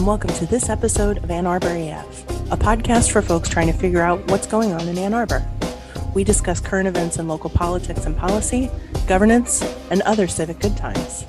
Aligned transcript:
and 0.00 0.06
welcome 0.06 0.32
to 0.32 0.46
this 0.46 0.70
episode 0.70 1.18
of 1.18 1.30
Ann 1.30 1.46
Arbor 1.46 1.76
AF, 1.76 2.22
a 2.50 2.56
podcast 2.56 3.10
for 3.10 3.20
folks 3.20 3.50
trying 3.50 3.66
to 3.66 3.72
figure 3.74 4.00
out 4.00 4.18
what's 4.30 4.46
going 4.46 4.72
on 4.72 4.88
in 4.88 4.96
Ann 4.96 5.12
Arbor. 5.12 5.46
We 6.14 6.24
discuss 6.24 6.58
current 6.58 6.88
events 6.88 7.18
in 7.18 7.28
local 7.28 7.50
politics 7.50 8.06
and 8.06 8.16
policy, 8.16 8.70
governance, 9.06 9.60
and 9.90 10.00
other 10.02 10.26
civic 10.26 10.58
good 10.58 10.74
times. 10.74 11.26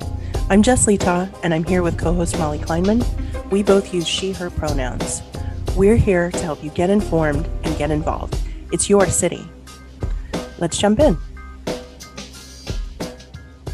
I'm 0.48 0.62
Jess 0.62 0.86
Letaw, 0.86 1.30
and 1.42 1.52
I'm 1.52 1.64
here 1.64 1.82
with 1.82 1.98
co 1.98 2.14
host 2.14 2.38
Molly 2.38 2.58
Kleinman. 2.60 3.04
We 3.50 3.62
both 3.62 3.92
use 3.92 4.08
she, 4.08 4.32
her 4.32 4.48
pronouns. 4.48 5.20
We're 5.76 5.96
here 5.96 6.30
to 6.30 6.42
help 6.42 6.64
you 6.64 6.70
get 6.70 6.88
informed 6.88 7.46
and 7.64 7.76
get 7.76 7.90
involved. 7.90 8.38
It's 8.72 8.88
your 8.88 9.06
city. 9.06 9.46
Let's 10.56 10.78
jump 10.78 10.98
in. 10.98 11.18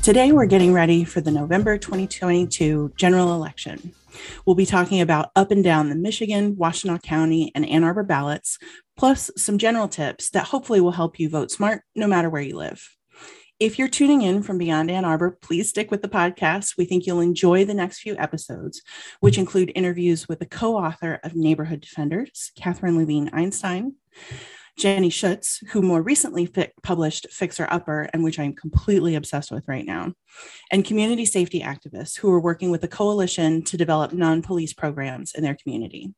Today, 0.03 0.33
we're 0.33 0.47
getting 0.47 0.73
ready 0.73 1.05
for 1.05 1.21
the 1.21 1.31
November 1.31 1.79
2022 1.79 2.95
general 2.97 3.33
election. 3.33 3.93
We'll 4.47 4.57
be 4.57 4.67
talking 4.67 5.01
about 5.01 5.31
up 5.37 5.51
and 5.51 5.63
down 5.63 5.89
the 5.89 5.95
Michigan, 5.95 6.57
Washtenaw 6.57 7.03
County, 7.03 7.53
and 7.55 7.67
Ann 7.69 7.85
Arbor 7.85 8.05
ballots, 8.05 8.59
plus 8.97 9.31
some 9.37 9.59
general 9.59 9.89
tips 9.89 10.31
that 10.31 10.47
hopefully 10.47 10.81
will 10.81 10.93
help 10.93 11.19
you 11.19 11.29
vote 11.29 11.51
smart 11.51 11.83
no 11.95 12.07
matter 12.07 12.31
where 12.31 12.43
you 12.43 12.57
live. 12.57 12.89
If 13.61 13.77
you're 13.77 13.89
tuning 13.89 14.23
in 14.23 14.45
from 14.45 14.57
beyond 14.57 14.89
Ann 14.89 15.05
Arbor, 15.05 15.33
please 15.33 15.69
stick 15.69 15.91
with 15.91 16.01
the 16.01 16.09
podcast. 16.09 16.77
We 16.79 16.85
think 16.85 17.07
you'll 17.07 17.21
enjoy 17.21 17.65
the 17.65 17.75
next 17.75 17.99
few 17.99 18.17
episodes, 18.17 18.83
which 19.19 19.37
include 19.37 19.73
interviews 19.75 20.29
with 20.29 20.39
the 20.39 20.47
co 20.47 20.77
author 20.77 21.19
of 21.25 21.35
Neighborhood 21.35 21.81
Defenders, 21.81 22.53
Katherine 22.57 22.97
Levine 22.97 23.31
Einstein, 23.33 23.97
Jenny 24.79 25.11
Schuetz, 25.11 25.67
who 25.71 25.83
more 25.83 26.03
recently 26.03 26.47
fi- 26.47 26.73
published 26.83 27.27
Fixer 27.31 27.67
Upper, 27.71 28.09
and 28.13 28.23
which 28.23 28.39
I'm 28.39 28.55
completely 28.55 29.17
obsessed 29.17 29.51
with 29.51 29.67
right 29.67 29.85
now, 29.85 30.15
and 30.71 30.85
community 30.85 31.25
safety 31.25 31.61
activists 31.61 32.17
who 32.19 32.31
are 32.31 32.41
working 32.41 32.71
with 32.71 32.81
the 32.81 32.89
coalition 32.89 33.63
to 33.65 33.77
develop 33.77 34.13
non 34.13 34.41
police 34.41 34.73
programs 34.73 35.35
in 35.35 35.43
their 35.43 35.57
community. 35.57 36.15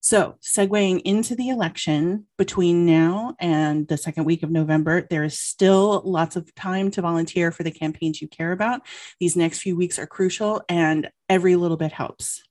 So, 0.00 0.36
segueing 0.40 1.02
into 1.04 1.34
the 1.34 1.48
election 1.48 2.26
between 2.38 2.86
now 2.86 3.34
and 3.40 3.88
the 3.88 3.96
second 3.96 4.24
week 4.24 4.44
of 4.44 4.50
November, 4.52 5.04
there 5.10 5.24
is 5.24 5.36
still 5.36 6.00
lots 6.04 6.36
of 6.36 6.54
time 6.54 6.92
to 6.92 7.02
volunteer 7.02 7.50
for 7.50 7.64
the 7.64 7.72
campaigns 7.72 8.22
you 8.22 8.28
care 8.28 8.52
about. 8.52 8.82
These 9.18 9.36
next 9.36 9.60
few 9.60 9.76
weeks 9.76 9.98
are 9.98 10.06
crucial, 10.06 10.62
and 10.68 11.10
every 11.28 11.56
little 11.56 11.76
bit 11.76 11.90
helps. 11.90 12.45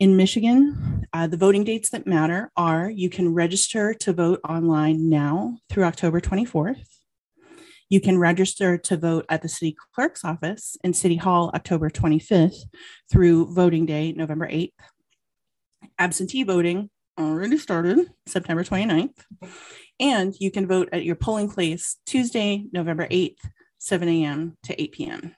In 0.00 0.16
Michigan, 0.16 1.06
uh, 1.12 1.26
the 1.26 1.36
voting 1.36 1.64
dates 1.64 1.90
that 1.90 2.06
matter 2.06 2.50
are 2.56 2.90
you 2.90 3.08
can 3.08 3.32
register 3.32 3.94
to 3.94 4.12
vote 4.12 4.40
online 4.48 5.08
now 5.08 5.58
through 5.70 5.84
October 5.84 6.20
24th. 6.20 6.84
You 7.88 8.00
can 8.00 8.18
register 8.18 8.76
to 8.76 8.96
vote 8.96 9.24
at 9.28 9.42
the 9.42 9.48
city 9.48 9.76
clerk's 9.94 10.24
office 10.24 10.76
in 10.82 10.94
City 10.94 11.16
Hall 11.16 11.50
October 11.54 11.90
25th 11.90 12.56
through 13.10 13.54
voting 13.54 13.86
day 13.86 14.12
November 14.12 14.48
8th 14.48 14.72
absentee 15.98 16.42
voting 16.42 16.90
already 17.18 17.58
started 17.58 18.10
September 18.26 18.64
29th. 18.64 19.16
And 20.00 20.34
you 20.40 20.50
can 20.50 20.66
vote 20.66 20.88
at 20.92 21.04
your 21.04 21.16
polling 21.16 21.50
place 21.50 21.96
Tuesday, 22.06 22.64
November 22.72 23.06
8th, 23.08 23.38
7 23.78 24.08
a.m. 24.08 24.56
to 24.64 24.80
8 24.80 24.92
p.m. 24.92 25.36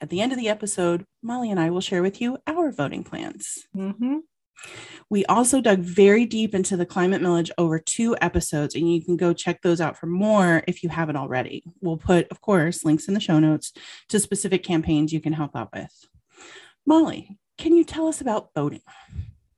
At 0.00 0.10
the 0.10 0.20
end 0.20 0.32
of 0.32 0.38
the 0.38 0.48
episode, 0.48 1.06
Molly 1.22 1.50
and 1.50 1.60
I 1.60 1.70
will 1.70 1.80
share 1.80 2.02
with 2.02 2.20
you 2.20 2.38
our 2.46 2.70
voting 2.70 3.04
plans. 3.04 3.66
Mm-hmm. 3.76 4.18
We 5.10 5.24
also 5.26 5.60
dug 5.60 5.80
very 5.80 6.24
deep 6.24 6.54
into 6.54 6.76
the 6.76 6.86
climate 6.86 7.20
millage 7.20 7.50
over 7.58 7.78
two 7.78 8.16
episodes, 8.20 8.74
and 8.74 8.92
you 8.92 9.04
can 9.04 9.16
go 9.16 9.32
check 9.32 9.62
those 9.62 9.80
out 9.80 9.98
for 9.98 10.06
more 10.06 10.62
if 10.66 10.82
you 10.82 10.88
haven't 10.88 11.16
already. 11.16 11.64
We'll 11.80 11.96
put, 11.96 12.28
of 12.30 12.40
course, 12.40 12.84
links 12.84 13.08
in 13.08 13.14
the 13.14 13.20
show 13.20 13.38
notes 13.38 13.72
to 14.08 14.20
specific 14.20 14.62
campaigns 14.62 15.12
you 15.12 15.20
can 15.20 15.32
help 15.32 15.56
out 15.56 15.70
with. 15.72 15.92
Molly, 16.86 17.38
can 17.58 17.76
you 17.76 17.84
tell 17.84 18.08
us 18.08 18.20
about 18.20 18.50
voting? 18.54 18.82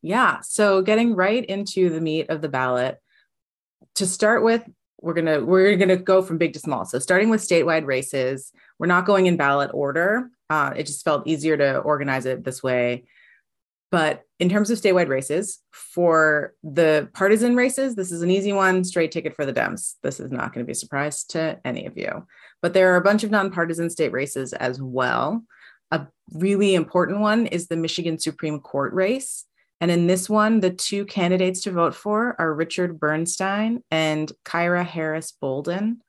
Yeah. 0.02 0.40
So 0.42 0.82
getting 0.82 1.14
right 1.14 1.44
into 1.44 1.90
the 1.90 2.00
meat 2.00 2.30
of 2.30 2.40
the 2.40 2.48
ballot. 2.48 2.98
To 3.96 4.06
start 4.06 4.42
with, 4.42 4.62
we're 5.04 5.14
gonna 5.14 5.44
we're 5.44 5.76
gonna 5.76 5.96
go 5.96 6.22
from 6.22 6.38
big 6.38 6.54
to 6.54 6.58
small. 6.58 6.84
So 6.84 6.98
starting 6.98 7.28
with 7.28 7.42
statewide 7.42 7.86
races, 7.86 8.50
we're 8.78 8.86
not 8.86 9.06
going 9.06 9.26
in 9.26 9.36
ballot 9.36 9.70
order. 9.74 10.30
Uh, 10.48 10.72
it 10.76 10.86
just 10.86 11.04
felt 11.04 11.26
easier 11.26 11.56
to 11.56 11.78
organize 11.78 12.26
it 12.26 12.44
this 12.44 12.62
way. 12.62 13.04
But 13.90 14.22
in 14.40 14.48
terms 14.48 14.70
of 14.70 14.78
statewide 14.78 15.08
races, 15.08 15.60
for 15.70 16.54
the 16.64 17.08
partisan 17.12 17.54
races, 17.54 17.94
this 17.94 18.10
is 18.10 18.22
an 18.22 18.30
easy 18.30 18.52
one, 18.52 18.82
straight 18.82 19.12
ticket 19.12 19.36
for 19.36 19.46
the 19.46 19.52
Dems. 19.52 19.94
This 20.02 20.18
is 20.18 20.32
not 20.32 20.52
going 20.52 20.64
to 20.64 20.66
be 20.66 20.72
a 20.72 20.74
surprise 20.74 21.22
to 21.26 21.60
any 21.64 21.86
of 21.86 21.96
you. 21.96 22.26
But 22.60 22.74
there 22.74 22.92
are 22.92 22.96
a 22.96 23.04
bunch 23.04 23.22
of 23.22 23.30
nonpartisan 23.30 23.90
state 23.90 24.10
races 24.10 24.52
as 24.52 24.82
well. 24.82 25.44
A 25.92 26.08
really 26.32 26.74
important 26.74 27.20
one 27.20 27.46
is 27.46 27.68
the 27.68 27.76
Michigan 27.76 28.18
Supreme 28.18 28.58
Court 28.58 28.92
race. 28.94 29.44
And 29.84 29.90
in 29.90 30.06
this 30.06 30.30
one, 30.30 30.60
the 30.60 30.70
two 30.70 31.04
candidates 31.04 31.60
to 31.60 31.70
vote 31.70 31.94
for 31.94 32.34
are 32.38 32.54
Richard 32.54 32.98
Bernstein 32.98 33.82
and 33.90 34.32
Kyra 34.42 34.82
Harris 34.82 35.32
Bolden. 35.32 36.00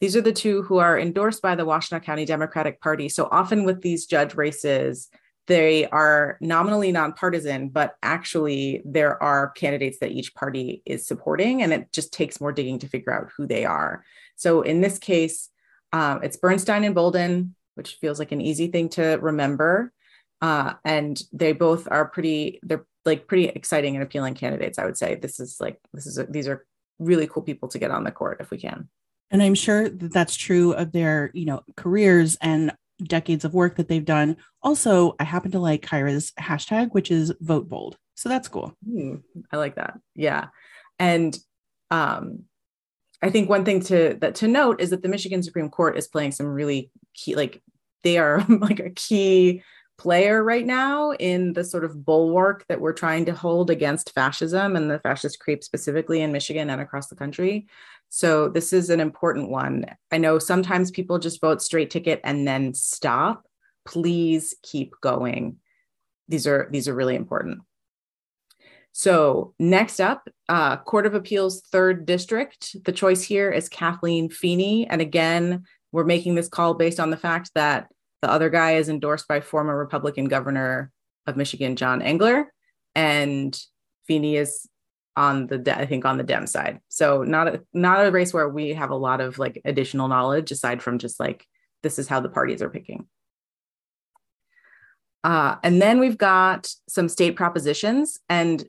These 0.00 0.16
are 0.16 0.22
the 0.22 0.32
two 0.32 0.62
who 0.62 0.78
are 0.78 0.98
endorsed 0.98 1.42
by 1.42 1.54
the 1.54 1.66
Washtenaw 1.66 2.02
County 2.02 2.24
Democratic 2.24 2.80
Party. 2.80 3.10
So 3.10 3.28
often 3.30 3.64
with 3.64 3.82
these 3.82 4.06
judge 4.06 4.34
races, 4.34 5.10
they 5.46 5.86
are 5.88 6.38
nominally 6.40 6.90
nonpartisan, 6.90 7.68
but 7.68 7.96
actually 8.02 8.80
there 8.86 9.22
are 9.22 9.50
candidates 9.50 9.98
that 9.98 10.12
each 10.12 10.34
party 10.34 10.80
is 10.86 11.06
supporting, 11.06 11.62
and 11.62 11.70
it 11.70 11.92
just 11.92 12.14
takes 12.14 12.40
more 12.40 12.52
digging 12.52 12.78
to 12.78 12.88
figure 12.88 13.12
out 13.12 13.28
who 13.36 13.46
they 13.46 13.66
are. 13.66 14.06
So 14.36 14.62
in 14.62 14.80
this 14.80 14.98
case, 14.98 15.50
um, 15.92 16.22
it's 16.22 16.38
Bernstein 16.38 16.82
and 16.82 16.94
Bolden, 16.94 17.54
which 17.74 17.96
feels 17.96 18.18
like 18.18 18.32
an 18.32 18.40
easy 18.40 18.68
thing 18.68 18.88
to 18.88 19.18
remember. 19.20 19.92
Uh, 20.40 20.74
and 20.82 21.20
they 21.30 21.52
both 21.52 21.88
are 21.90 22.06
pretty, 22.06 22.60
they're 22.62 22.86
like 23.08 23.26
pretty 23.26 23.46
exciting 23.46 23.96
and 23.96 24.02
appealing 24.02 24.34
candidates. 24.34 24.78
I 24.78 24.84
would 24.84 24.96
say 24.96 25.16
this 25.16 25.40
is 25.40 25.56
like 25.60 25.80
this 25.92 26.06
is 26.06 26.18
a, 26.18 26.24
these 26.24 26.46
are 26.46 26.64
really 26.98 27.26
cool 27.26 27.42
people 27.42 27.68
to 27.68 27.78
get 27.78 27.90
on 27.90 28.04
the 28.04 28.10
court 28.12 28.38
if 28.40 28.50
we 28.50 28.58
can. 28.58 28.88
And 29.30 29.42
I'm 29.42 29.54
sure 29.54 29.88
that 29.88 30.12
that's 30.12 30.36
true 30.36 30.72
of 30.72 30.92
their 30.92 31.30
you 31.34 31.44
know 31.44 31.62
careers 31.76 32.36
and 32.40 32.72
decades 33.02 33.44
of 33.44 33.54
work 33.54 33.76
that 33.76 33.88
they've 33.88 34.04
done. 34.04 34.36
Also, 34.62 35.14
I 35.18 35.24
happen 35.24 35.50
to 35.52 35.58
like 35.58 35.82
Kyra's 35.82 36.32
hashtag, 36.38 36.92
which 36.92 37.10
is 37.10 37.32
vote 37.40 37.68
bold. 37.68 37.96
So 38.14 38.28
that's 38.28 38.48
cool. 38.48 38.74
Mm, 38.88 39.22
I 39.52 39.56
like 39.56 39.76
that. 39.76 39.98
Yeah. 40.14 40.48
And 40.98 41.38
um, 41.90 42.44
I 43.22 43.30
think 43.30 43.48
one 43.48 43.64
thing 43.64 43.80
to 43.82 44.16
that 44.20 44.34
to 44.36 44.48
note 44.48 44.80
is 44.80 44.90
that 44.90 45.02
the 45.02 45.08
Michigan 45.08 45.42
Supreme 45.42 45.70
Court 45.70 45.96
is 45.96 46.08
playing 46.08 46.32
some 46.32 46.46
really 46.46 46.90
key, 47.14 47.36
like 47.36 47.62
they 48.02 48.18
are 48.18 48.44
like 48.48 48.80
a 48.80 48.90
key 48.90 49.62
player 49.98 50.42
right 50.44 50.64
now 50.64 51.10
in 51.12 51.52
the 51.52 51.64
sort 51.64 51.84
of 51.84 52.04
bulwark 52.04 52.64
that 52.68 52.80
we're 52.80 52.92
trying 52.92 53.24
to 53.26 53.34
hold 53.34 53.68
against 53.68 54.14
fascism 54.14 54.76
and 54.76 54.90
the 54.90 55.00
fascist 55.00 55.40
creep 55.40 55.64
specifically 55.64 56.22
in 56.22 56.32
Michigan 56.32 56.70
and 56.70 56.80
across 56.80 57.08
the 57.08 57.16
country. 57.16 57.66
So 58.08 58.48
this 58.48 58.72
is 58.72 58.90
an 58.90 59.00
important 59.00 59.50
one. 59.50 59.84
I 60.10 60.18
know 60.18 60.38
sometimes 60.38 60.90
people 60.90 61.18
just 61.18 61.40
vote 61.40 61.60
straight 61.60 61.90
ticket 61.90 62.20
and 62.24 62.46
then 62.46 62.74
stop. 62.74 63.44
Please 63.84 64.54
keep 64.62 64.94
going. 65.00 65.56
These 66.28 66.46
are 66.46 66.68
these 66.70 66.88
are 66.88 66.94
really 66.94 67.16
important. 67.16 67.60
So 68.92 69.54
next 69.58 70.00
up, 70.00 70.28
uh, 70.48 70.78
Court 70.78 71.06
of 71.06 71.14
Appeals 71.14 71.62
Third 71.70 72.06
District. 72.06 72.76
The 72.84 72.92
choice 72.92 73.22
here 73.22 73.50
is 73.50 73.68
Kathleen 73.68 74.28
Feeney, 74.28 74.86
and 74.88 75.00
again, 75.00 75.64
we're 75.92 76.04
making 76.04 76.34
this 76.34 76.48
call 76.48 76.74
based 76.74 77.00
on 77.00 77.10
the 77.10 77.16
fact 77.16 77.50
that 77.54 77.88
the 78.22 78.30
other 78.30 78.50
guy 78.50 78.76
is 78.76 78.88
endorsed 78.88 79.28
by 79.28 79.40
former 79.40 79.76
Republican 79.76 80.26
governor 80.26 80.90
of 81.26 81.36
Michigan, 81.36 81.76
John 81.76 82.02
Engler, 82.02 82.52
and 82.94 83.58
Feeney 84.06 84.36
is 84.36 84.68
on 85.16 85.46
the 85.46 85.58
de- 85.58 85.76
I 85.76 85.86
think 85.86 86.04
on 86.04 86.16
the 86.16 86.24
Dem 86.24 86.46
side. 86.46 86.80
So 86.88 87.22
not 87.22 87.48
a 87.48 87.62
not 87.72 88.06
a 88.06 88.10
race 88.10 88.32
where 88.32 88.48
we 88.48 88.74
have 88.74 88.90
a 88.90 88.96
lot 88.96 89.20
of 89.20 89.38
like 89.38 89.60
additional 89.64 90.08
knowledge 90.08 90.50
aside 90.50 90.82
from 90.82 90.98
just 90.98 91.20
like 91.20 91.44
this 91.82 91.98
is 91.98 92.08
how 92.08 92.20
the 92.20 92.28
parties 92.28 92.62
are 92.62 92.70
picking. 92.70 93.06
Uh, 95.24 95.56
and 95.62 95.82
then 95.82 95.98
we've 95.98 96.18
got 96.18 96.72
some 96.88 97.08
state 97.08 97.36
propositions, 97.36 98.18
and 98.28 98.64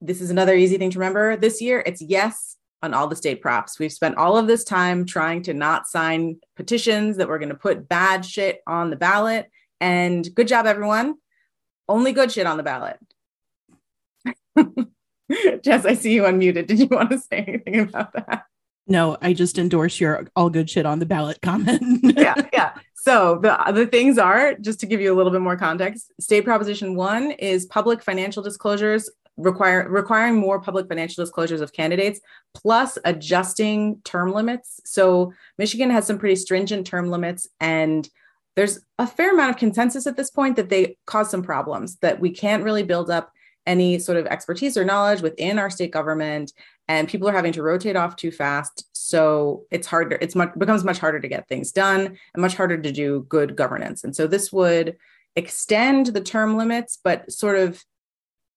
this 0.00 0.20
is 0.20 0.30
another 0.30 0.54
easy 0.54 0.78
thing 0.78 0.90
to 0.90 0.98
remember. 0.98 1.36
This 1.36 1.60
year, 1.60 1.82
it's 1.84 2.00
yes 2.00 2.56
on 2.82 2.94
all 2.94 3.06
the 3.06 3.16
state 3.16 3.42
props. 3.42 3.78
We've 3.78 3.92
spent 3.92 4.16
all 4.16 4.36
of 4.36 4.46
this 4.46 4.64
time 4.64 5.04
trying 5.04 5.42
to 5.44 5.54
not 5.54 5.86
sign 5.86 6.36
petitions 6.56 7.16
that 7.16 7.28
we're 7.28 7.38
going 7.38 7.50
to 7.50 7.54
put 7.54 7.88
bad 7.88 8.24
shit 8.24 8.60
on 8.66 8.90
the 8.90 8.96
ballot. 8.96 9.50
And 9.80 10.26
good 10.34 10.48
job, 10.48 10.66
everyone. 10.66 11.14
Only 11.88 12.12
good 12.12 12.32
shit 12.32 12.46
on 12.46 12.56
the 12.56 12.62
ballot. 12.62 12.98
Jess, 15.62 15.84
I 15.84 15.94
see 15.94 16.12
you 16.12 16.22
unmuted. 16.22 16.66
Did 16.66 16.78
you 16.78 16.86
want 16.86 17.10
to 17.10 17.18
say 17.18 17.44
anything 17.46 17.80
about 17.80 18.12
that? 18.12 18.44
No, 18.86 19.16
I 19.22 19.34
just 19.34 19.58
endorse 19.58 20.00
your 20.00 20.26
all 20.34 20.50
good 20.50 20.68
shit 20.68 20.84
on 20.84 20.98
the 20.98 21.06
ballot 21.06 21.40
comment. 21.42 22.00
yeah, 22.18 22.34
yeah. 22.52 22.72
So 22.94 23.38
the 23.40 23.56
the 23.72 23.86
things 23.86 24.18
are 24.18 24.54
just 24.54 24.80
to 24.80 24.86
give 24.86 25.00
you 25.00 25.12
a 25.12 25.16
little 25.16 25.30
bit 25.30 25.40
more 25.40 25.56
context. 25.56 26.12
State 26.20 26.44
Proposition 26.44 26.96
One 26.96 27.30
is 27.30 27.66
public 27.66 28.02
financial 28.02 28.42
disclosures 28.42 29.08
require 29.40 29.88
requiring 29.88 30.36
more 30.36 30.60
public 30.60 30.88
financial 30.88 31.24
disclosures 31.24 31.60
of 31.60 31.72
candidates 31.72 32.20
plus 32.54 32.98
adjusting 33.04 34.00
term 34.04 34.32
limits. 34.32 34.80
So 34.84 35.32
michigan 35.58 35.90
has 35.90 36.06
some 36.06 36.18
pretty 36.18 36.36
stringent 36.36 36.86
term 36.86 37.10
limits 37.10 37.48
and 37.60 38.08
there's 38.56 38.80
a 38.98 39.06
fair 39.06 39.32
amount 39.32 39.50
of 39.50 39.56
consensus 39.56 40.06
at 40.06 40.16
this 40.16 40.30
point 40.30 40.56
that 40.56 40.68
they 40.68 40.96
cause 41.06 41.30
some 41.30 41.42
problems, 41.42 41.96
that 41.98 42.20
we 42.20 42.30
can't 42.30 42.64
really 42.64 42.82
build 42.82 43.10
up 43.10 43.32
any 43.66 43.98
sort 43.98 44.18
of 44.18 44.26
expertise 44.26 44.76
or 44.76 44.84
knowledge 44.84 45.20
within 45.20 45.58
our 45.58 45.70
state 45.70 45.92
government 45.92 46.52
and 46.88 47.08
people 47.08 47.28
are 47.28 47.32
having 47.32 47.52
to 47.52 47.62
rotate 47.62 47.94
off 47.94 48.16
too 48.16 48.32
fast. 48.32 48.88
So 48.92 49.64
it's 49.70 49.86
harder 49.86 50.18
it's 50.20 50.34
much 50.34 50.50
becomes 50.58 50.84
much 50.84 50.98
harder 50.98 51.20
to 51.20 51.28
get 51.28 51.48
things 51.48 51.70
done 51.72 52.18
and 52.34 52.42
much 52.42 52.56
harder 52.56 52.78
to 52.78 52.92
do 52.92 53.24
good 53.28 53.56
governance. 53.56 54.02
And 54.02 54.14
so 54.14 54.26
this 54.26 54.52
would 54.52 54.96
extend 55.36 56.06
the 56.06 56.20
term 56.20 56.56
limits 56.56 56.98
but 57.02 57.30
sort 57.30 57.56
of 57.56 57.84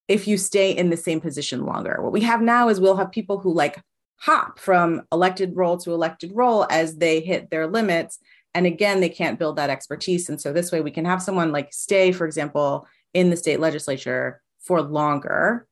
if 0.08 0.28
you 0.28 0.38
stay 0.38 0.72
in 0.72 0.90
the 0.90 0.98
same 0.98 1.22
position 1.22 1.66
longer 1.66 2.00
what 2.02 2.12
we 2.12 2.22
have 2.22 2.42
now 2.42 2.70
is 2.70 2.80
we'll 2.80 2.98
have 2.98 3.12
people 3.12 3.40
who 3.40 3.54
like 3.54 3.82
hop 4.18 4.60
from 4.60 5.02
elected 5.12 5.56
role 5.56 5.78
to 5.78 5.94
elected 5.94 6.32
role 6.34 6.66
as 6.70 6.98
they 6.98 7.20
hit 7.20 7.50
their 7.50 7.68
limits 7.68 8.20
and 8.54 8.66
again 8.66 9.00
they 9.00 9.10
can't 9.10 9.40
build 9.40 9.56
that 9.56 9.70
expertise 9.70 10.30
and 10.30 10.40
so 10.40 10.54
this 10.54 10.72
way 10.72 10.82
we 10.82 10.92
can 10.92 11.06
have 11.06 11.22
someone 11.22 11.52
like 11.52 11.74
stay 11.74 12.12
for 12.12 12.26
example 12.26 12.88
in 13.14 13.30
the 13.30 13.38
state 13.38 13.60
legislature 13.60 14.42
for 14.64 14.82
longer, 14.82 15.68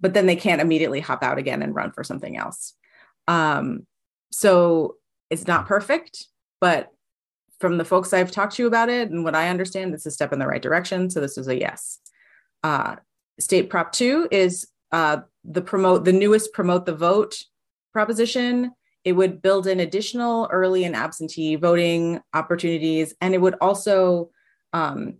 but 0.00 0.14
then 0.14 0.26
they 0.26 0.36
can't 0.36 0.60
immediately 0.60 1.00
hop 1.00 1.22
out 1.22 1.38
again 1.38 1.62
and 1.62 1.74
run 1.74 1.92
for 1.92 2.02
something 2.02 2.36
else. 2.36 2.74
Um, 3.28 3.86
so 4.32 4.96
it's 5.28 5.46
not 5.46 5.66
perfect, 5.66 6.26
but 6.60 6.88
from 7.60 7.78
the 7.78 7.84
folks 7.84 8.12
I've 8.12 8.30
talked 8.30 8.54
to 8.56 8.66
about 8.66 8.88
it 8.88 9.10
and 9.10 9.24
what 9.24 9.34
I 9.34 9.48
understand, 9.48 9.94
it's 9.94 10.06
a 10.06 10.10
step 10.10 10.32
in 10.32 10.38
the 10.38 10.46
right 10.46 10.62
direction. 10.62 11.10
So 11.10 11.20
this 11.20 11.36
is 11.36 11.46
a 11.46 11.58
yes. 11.58 11.98
Uh, 12.64 12.96
State 13.40 13.70
Prop 13.70 13.92
2 13.92 14.28
is 14.30 14.68
uh, 14.92 15.18
the 15.44 15.62
promote 15.62 16.04
the 16.04 16.12
newest 16.12 16.52
promote 16.52 16.86
the 16.86 16.94
vote 16.94 17.42
proposition. 17.92 18.72
It 19.04 19.12
would 19.12 19.40
build 19.40 19.66
in 19.66 19.80
additional 19.80 20.48
early 20.52 20.84
and 20.84 20.94
absentee 20.94 21.56
voting 21.56 22.20
opportunities, 22.34 23.14
and 23.20 23.34
it 23.34 23.40
would 23.40 23.56
also 23.60 24.30
um, 24.72 25.14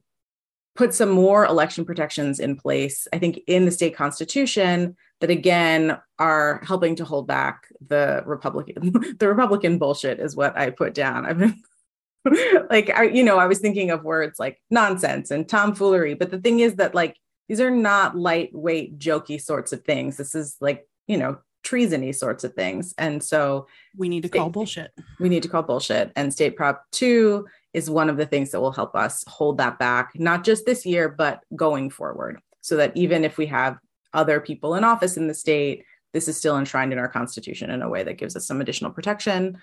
put 0.76 0.94
some 0.94 1.10
more 1.10 1.46
election 1.46 1.84
protections 1.84 2.40
in 2.40 2.56
place, 2.56 3.08
I 3.12 3.18
think, 3.18 3.40
in 3.46 3.64
the 3.64 3.70
state 3.70 3.96
constitution 3.96 4.96
that 5.20 5.30
again 5.30 5.98
are 6.18 6.62
helping 6.64 6.96
to 6.96 7.04
hold 7.04 7.26
back 7.26 7.66
the 7.86 8.22
Republican, 8.26 8.92
the 9.18 9.28
Republican 9.28 9.78
bullshit 9.78 10.20
is 10.20 10.36
what 10.36 10.56
I 10.56 10.70
put 10.70 10.94
down. 10.94 11.26
I've 11.26 11.38
been 11.38 11.62
like, 12.70 12.90
I, 12.90 13.04
you 13.04 13.22
know, 13.22 13.38
I 13.38 13.46
was 13.46 13.58
thinking 13.58 13.90
of 13.90 14.04
words 14.04 14.38
like 14.38 14.60
nonsense 14.70 15.30
and 15.30 15.48
tomfoolery, 15.48 16.14
but 16.14 16.30
the 16.30 16.40
thing 16.40 16.60
is 16.60 16.76
that 16.76 16.94
like 16.94 17.16
these 17.50 17.60
are 17.60 17.68
not 17.68 18.16
lightweight, 18.16 19.00
jokey 19.00 19.42
sorts 19.42 19.72
of 19.72 19.82
things. 19.82 20.16
This 20.16 20.36
is 20.36 20.56
like, 20.60 20.86
you 21.08 21.16
know, 21.16 21.38
treasony 21.64 22.14
sorts 22.14 22.44
of 22.44 22.54
things. 22.54 22.94
And 22.96 23.20
so 23.20 23.66
we 23.96 24.08
need 24.08 24.22
to 24.22 24.28
call 24.28 24.50
bullshit. 24.50 24.92
We 25.18 25.28
need 25.28 25.42
to 25.42 25.48
call 25.48 25.64
bullshit. 25.64 26.12
And 26.14 26.32
state 26.32 26.54
prop 26.54 26.84
two 26.92 27.48
is 27.74 27.90
one 27.90 28.08
of 28.08 28.16
the 28.16 28.24
things 28.24 28.52
that 28.52 28.60
will 28.60 28.70
help 28.70 28.94
us 28.94 29.24
hold 29.26 29.58
that 29.58 29.80
back, 29.80 30.12
not 30.14 30.44
just 30.44 30.64
this 30.64 30.86
year, 30.86 31.08
but 31.08 31.42
going 31.56 31.90
forward. 31.90 32.40
So 32.60 32.76
that 32.76 32.96
even 32.96 33.24
if 33.24 33.36
we 33.36 33.46
have 33.46 33.78
other 34.14 34.38
people 34.40 34.76
in 34.76 34.84
office 34.84 35.16
in 35.16 35.26
the 35.26 35.34
state, 35.34 35.84
this 36.12 36.28
is 36.28 36.36
still 36.36 36.56
enshrined 36.56 36.92
in 36.92 37.00
our 37.00 37.08
constitution 37.08 37.70
in 37.70 37.82
a 37.82 37.88
way 37.88 38.04
that 38.04 38.16
gives 38.16 38.36
us 38.36 38.46
some 38.46 38.60
additional 38.60 38.92
protection. 38.92 39.58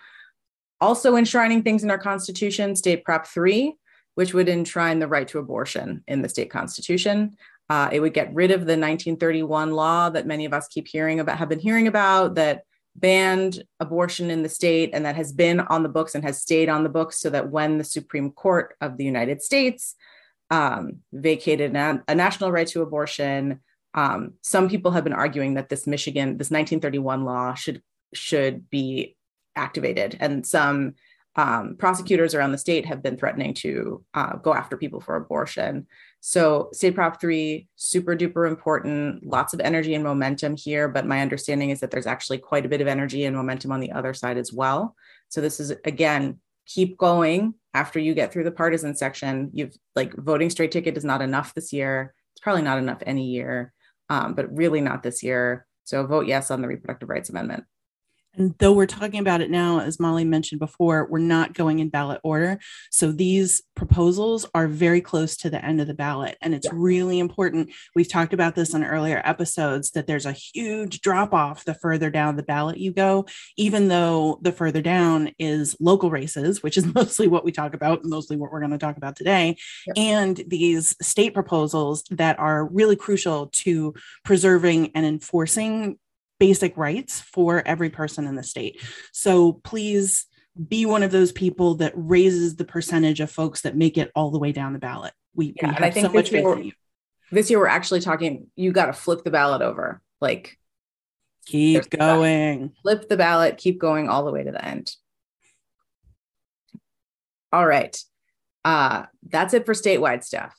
Also, 0.81 1.15
enshrining 1.15 1.63
things 1.63 1.85
in 1.85 1.89
our 1.89 1.97
constitution, 1.97 2.75
State 2.75 3.05
Prop 3.05 3.25
3, 3.25 3.77
which 4.15 4.33
would 4.33 4.49
enshrine 4.49 4.97
the 4.97 5.07
right 5.07 5.27
to 5.27 5.37
abortion 5.37 6.03
in 6.07 6.23
the 6.23 6.27
state 6.27 6.49
constitution. 6.49 7.37
Uh, 7.69 7.89
it 7.91 7.99
would 7.99 8.13
get 8.13 8.33
rid 8.33 8.51
of 8.51 8.61
the 8.61 8.77
1931 8.77 9.71
law 9.71 10.09
that 10.09 10.25
many 10.25 10.45
of 10.45 10.53
us 10.53 10.67
keep 10.67 10.87
hearing 10.87 11.19
about, 11.19 11.37
have 11.37 11.49
been 11.49 11.59
hearing 11.59 11.87
about, 11.87 12.35
that 12.35 12.63
banned 12.95 13.63
abortion 13.79 14.31
in 14.31 14.41
the 14.41 14.49
state 14.49 14.89
and 14.93 15.05
that 15.05 15.15
has 15.15 15.31
been 15.31 15.59
on 15.59 15.83
the 15.83 15.89
books 15.89 16.15
and 16.15 16.23
has 16.23 16.41
stayed 16.41 16.69
on 16.69 16.83
the 16.83 16.89
books 16.89 17.19
so 17.19 17.29
that 17.29 17.51
when 17.51 17.77
the 17.77 17.83
Supreme 17.83 18.31
Court 18.31 18.75
of 18.81 18.97
the 18.97 19.03
United 19.03 19.41
States 19.41 19.95
um, 20.49 20.99
vacated 21.13 21.75
a, 21.75 22.03
a, 22.07 22.15
national 22.15 22.51
right 22.51 22.67
to 22.67 22.81
abortion, 22.81 23.59
um, 23.93 24.33
some 24.41 24.69
people 24.69 24.91
have 24.91 25.03
been 25.03 25.13
arguing 25.13 25.55
that 25.55 25.69
this 25.69 25.85
Michigan, 25.85 26.37
this 26.37 26.49
1931 26.49 27.25
law 27.25 27.53
should 27.53 27.81
should 28.13 28.69
be 28.69 29.17
activated, 29.55 30.15
and 30.21 30.45
some 30.45 30.95
um, 31.35 31.75
prosecutors 31.77 32.33
around 32.33 32.51
the 32.51 32.57
state 32.57 32.85
have 32.85 33.03
been 33.03 33.17
threatening 33.17 33.53
to 33.55 34.03
uh, 34.13 34.37
go 34.37 34.53
after 34.53 34.77
people 34.77 35.01
for 35.01 35.15
abortion. 35.15 35.87
So, 36.19 36.69
State 36.73 36.95
Prop 36.95 37.21
3, 37.21 37.67
super 37.75 38.15
duper 38.15 38.47
important, 38.47 39.25
lots 39.25 39.53
of 39.53 39.59
energy 39.61 39.93
and 39.93 40.03
momentum 40.03 40.57
here. 40.57 40.87
But 40.87 41.05
my 41.05 41.21
understanding 41.21 41.69
is 41.69 41.79
that 41.79 41.91
there's 41.91 42.07
actually 42.07 42.39
quite 42.39 42.65
a 42.65 42.69
bit 42.69 42.81
of 42.81 42.87
energy 42.87 43.25
and 43.25 43.35
momentum 43.35 43.71
on 43.71 43.79
the 43.79 43.91
other 43.91 44.13
side 44.13 44.37
as 44.37 44.51
well. 44.51 44.95
So, 45.29 45.41
this 45.41 45.59
is 45.59 45.71
again, 45.85 46.39
keep 46.65 46.97
going 46.97 47.53
after 47.73 47.99
you 47.99 48.13
get 48.13 48.33
through 48.33 48.43
the 48.43 48.51
partisan 48.51 48.95
section. 48.95 49.51
You've 49.53 49.75
like 49.95 50.13
voting 50.15 50.49
straight 50.49 50.71
ticket 50.71 50.97
is 50.97 51.05
not 51.05 51.21
enough 51.21 51.53
this 51.53 51.71
year. 51.71 52.13
It's 52.33 52.41
probably 52.41 52.63
not 52.63 52.79
enough 52.79 53.01
any 53.05 53.27
year, 53.27 53.73
um, 54.09 54.33
but 54.33 54.53
really 54.55 54.81
not 54.81 55.03
this 55.03 55.23
year. 55.23 55.65
So, 55.83 56.05
vote 56.05 56.27
yes 56.27 56.51
on 56.51 56.61
the 56.61 56.67
reproductive 56.67 57.09
rights 57.09 57.29
amendment. 57.29 57.63
And 58.37 58.55
though 58.59 58.73
we're 58.73 58.85
talking 58.85 59.19
about 59.19 59.41
it 59.41 59.49
now, 59.49 59.79
as 59.79 59.99
Molly 59.99 60.23
mentioned 60.23 60.59
before, 60.59 61.07
we're 61.09 61.19
not 61.19 61.53
going 61.53 61.79
in 61.79 61.89
ballot 61.89 62.21
order. 62.23 62.59
So 62.91 63.11
these 63.11 63.63
proposals 63.75 64.45
are 64.53 64.67
very 64.67 65.01
close 65.01 65.35
to 65.37 65.49
the 65.49 65.63
end 65.63 65.81
of 65.81 65.87
the 65.87 65.93
ballot. 65.93 66.37
And 66.41 66.53
it's 66.53 66.65
yeah. 66.65 66.73
really 66.73 67.19
important. 67.19 67.71
We've 67.95 68.09
talked 68.09 68.33
about 68.33 68.55
this 68.55 68.73
in 68.73 68.83
earlier 68.83 69.21
episodes 69.23 69.91
that 69.91 70.07
there's 70.07 70.25
a 70.25 70.31
huge 70.31 71.01
drop 71.01 71.33
off 71.33 71.65
the 71.65 71.73
further 71.73 72.09
down 72.09 72.35
the 72.35 72.43
ballot 72.43 72.77
you 72.77 72.93
go, 72.93 73.25
even 73.57 73.87
though 73.87 74.39
the 74.41 74.51
further 74.51 74.81
down 74.81 75.31
is 75.39 75.75
local 75.79 76.11
races, 76.11 76.61
which 76.61 76.77
is 76.77 76.85
mostly 76.95 77.27
what 77.27 77.43
we 77.43 77.51
talk 77.51 77.73
about, 77.73 78.01
mostly 78.03 78.37
what 78.37 78.51
we're 78.51 78.59
going 78.59 78.71
to 78.71 78.77
talk 78.77 78.97
about 78.97 79.15
today, 79.15 79.57
yeah. 79.87 79.93
and 79.95 80.43
these 80.47 80.95
state 81.01 81.33
proposals 81.33 82.03
that 82.11 82.37
are 82.39 82.65
really 82.67 82.95
crucial 82.95 83.47
to 83.47 83.93
preserving 84.23 84.91
and 84.95 85.05
enforcing 85.05 85.97
basic 86.39 86.77
rights 86.77 87.19
for 87.19 87.65
every 87.65 87.89
person 87.89 88.27
in 88.27 88.35
the 88.35 88.43
state. 88.43 88.81
So 89.11 89.53
please 89.53 90.25
be 90.67 90.85
one 90.85 91.03
of 91.03 91.11
those 91.11 91.31
people 91.31 91.75
that 91.75 91.93
raises 91.95 92.55
the 92.55 92.65
percentage 92.65 93.19
of 93.19 93.31
folks 93.31 93.61
that 93.61 93.75
make 93.75 93.97
it 93.97 94.11
all 94.15 94.31
the 94.31 94.39
way 94.39 94.51
down 94.51 94.73
the 94.73 94.79
ballot. 94.79 95.13
We, 95.35 95.53
yeah, 95.55 95.67
we 95.67 95.73
have 95.73 95.83
I 95.83 95.91
think 95.91 96.07
so 96.07 96.13
much 96.13 96.29
faith 96.29 96.45
in 96.45 96.63
you. 96.65 96.71
This 97.31 97.49
year 97.49 97.59
we're 97.59 97.67
actually 97.67 98.01
talking, 98.01 98.47
you 98.55 98.71
got 98.71 98.87
to 98.87 98.93
flip 98.93 99.23
the 99.23 99.31
ballot 99.31 99.61
over. 99.61 100.01
Like 100.19 100.57
keep 101.45 101.89
going. 101.89 102.73
Flip 102.81 103.07
the 103.07 103.17
ballot, 103.17 103.57
keep 103.57 103.79
going 103.79 104.09
all 104.09 104.25
the 104.25 104.31
way 104.31 104.43
to 104.43 104.51
the 104.51 104.63
end. 104.63 104.95
All 107.51 107.65
right. 107.65 107.97
Uh, 108.65 109.05
that's 109.29 109.53
it 109.53 109.65
for 109.65 109.73
statewide 109.73 110.23
stuff. 110.23 110.55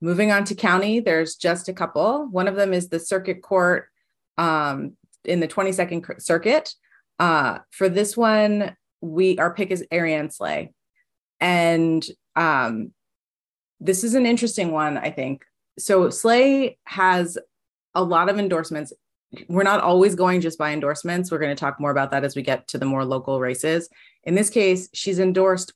Moving 0.00 0.32
on 0.32 0.44
to 0.44 0.54
county, 0.54 1.00
there's 1.00 1.36
just 1.36 1.68
a 1.68 1.72
couple. 1.72 2.26
One 2.30 2.48
of 2.48 2.56
them 2.56 2.72
is 2.72 2.88
the 2.88 2.98
circuit 2.98 3.42
court 3.42 3.88
um, 4.36 4.96
in 5.24 5.40
the 5.40 5.48
22nd 5.48 6.20
circuit. 6.22 6.74
Uh, 7.18 7.58
for 7.70 7.88
this 7.88 8.16
one, 8.16 8.76
we 9.00 9.38
our 9.38 9.54
pick 9.54 9.70
is 9.70 9.84
Arianne 9.92 10.32
Slay. 10.32 10.72
And 11.40 12.04
um, 12.36 12.92
this 13.80 14.04
is 14.04 14.14
an 14.14 14.26
interesting 14.26 14.72
one, 14.72 14.96
I 14.96 15.10
think. 15.10 15.44
So 15.78 16.10
Slay 16.10 16.78
has 16.84 17.38
a 17.94 18.02
lot 18.02 18.28
of 18.28 18.38
endorsements. 18.38 18.92
We're 19.48 19.64
not 19.64 19.80
always 19.80 20.14
going 20.14 20.40
just 20.40 20.58
by 20.58 20.72
endorsements. 20.72 21.30
We're 21.30 21.38
going 21.38 21.54
to 21.54 21.60
talk 21.60 21.80
more 21.80 21.90
about 21.90 22.12
that 22.12 22.24
as 22.24 22.36
we 22.36 22.42
get 22.42 22.68
to 22.68 22.78
the 22.78 22.86
more 22.86 23.04
local 23.04 23.40
races. 23.40 23.88
In 24.22 24.34
this 24.34 24.50
case, 24.50 24.88
she's 24.92 25.18
endorsed 25.18 25.72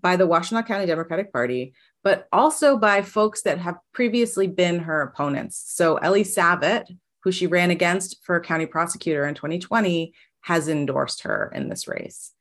by 0.00 0.16
the 0.16 0.26
Washtenaw 0.26 0.66
County 0.66 0.86
Democratic 0.86 1.32
Party, 1.32 1.74
but 2.02 2.26
also 2.32 2.76
by 2.76 3.02
folks 3.02 3.42
that 3.42 3.58
have 3.58 3.76
previously 3.92 4.46
been 4.46 4.80
her 4.80 5.02
opponents. 5.02 5.62
So 5.66 5.98
Eli 6.02 6.22
Savit, 6.22 6.84
who 7.22 7.32
she 7.32 7.46
ran 7.46 7.70
against 7.70 8.24
for 8.24 8.40
county 8.40 8.66
prosecutor 8.66 9.26
in 9.26 9.34
2020, 9.34 10.12
has 10.42 10.68
endorsed 10.68 11.22
her 11.22 11.50
in 11.54 11.68
this 11.68 11.86
race. 11.86 12.32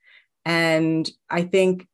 And 0.45 1.09
I 1.29 1.43
think, 1.43 1.88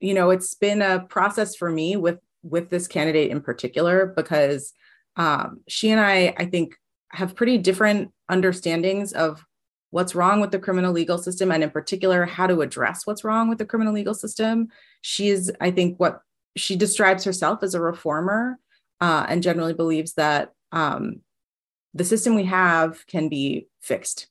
you 0.00 0.14
know, 0.14 0.30
it's 0.30 0.54
been 0.54 0.80
a 0.80 1.00
process 1.00 1.56
for 1.56 1.70
me 1.70 1.96
with 1.96 2.18
with 2.42 2.68
this 2.68 2.86
candidate 2.86 3.30
in 3.30 3.40
particular 3.40 4.12
because 4.14 4.74
um, 5.16 5.60
she 5.66 5.90
and 5.90 6.00
I, 6.00 6.34
I 6.36 6.44
think, 6.44 6.76
have 7.08 7.34
pretty 7.34 7.58
different 7.58 8.12
understandings 8.28 9.12
of 9.12 9.44
what's 9.90 10.16
wrong 10.16 10.40
with 10.40 10.50
the 10.50 10.58
criminal 10.58 10.92
legal 10.92 11.18
system 11.18 11.52
and 11.52 11.62
in 11.62 11.70
particular 11.70 12.26
how 12.26 12.48
to 12.48 12.62
address 12.62 13.06
what's 13.06 13.22
wrong 13.22 13.48
with 13.48 13.58
the 13.58 13.64
criminal 13.64 13.92
legal 13.92 14.14
system 14.14 14.66
she's 15.02 15.52
i 15.60 15.70
think 15.70 16.00
what 16.00 16.20
she 16.56 16.74
describes 16.74 17.22
herself 17.22 17.62
as 17.62 17.74
a 17.74 17.80
reformer 17.80 18.58
uh, 19.00 19.24
and 19.28 19.42
generally 19.42 19.72
believes 19.72 20.14
that 20.14 20.50
um, 20.72 21.20
the 21.94 22.04
system 22.04 22.34
we 22.34 22.44
have 22.44 23.06
can 23.06 23.28
be 23.28 23.68
fixed 23.80 24.28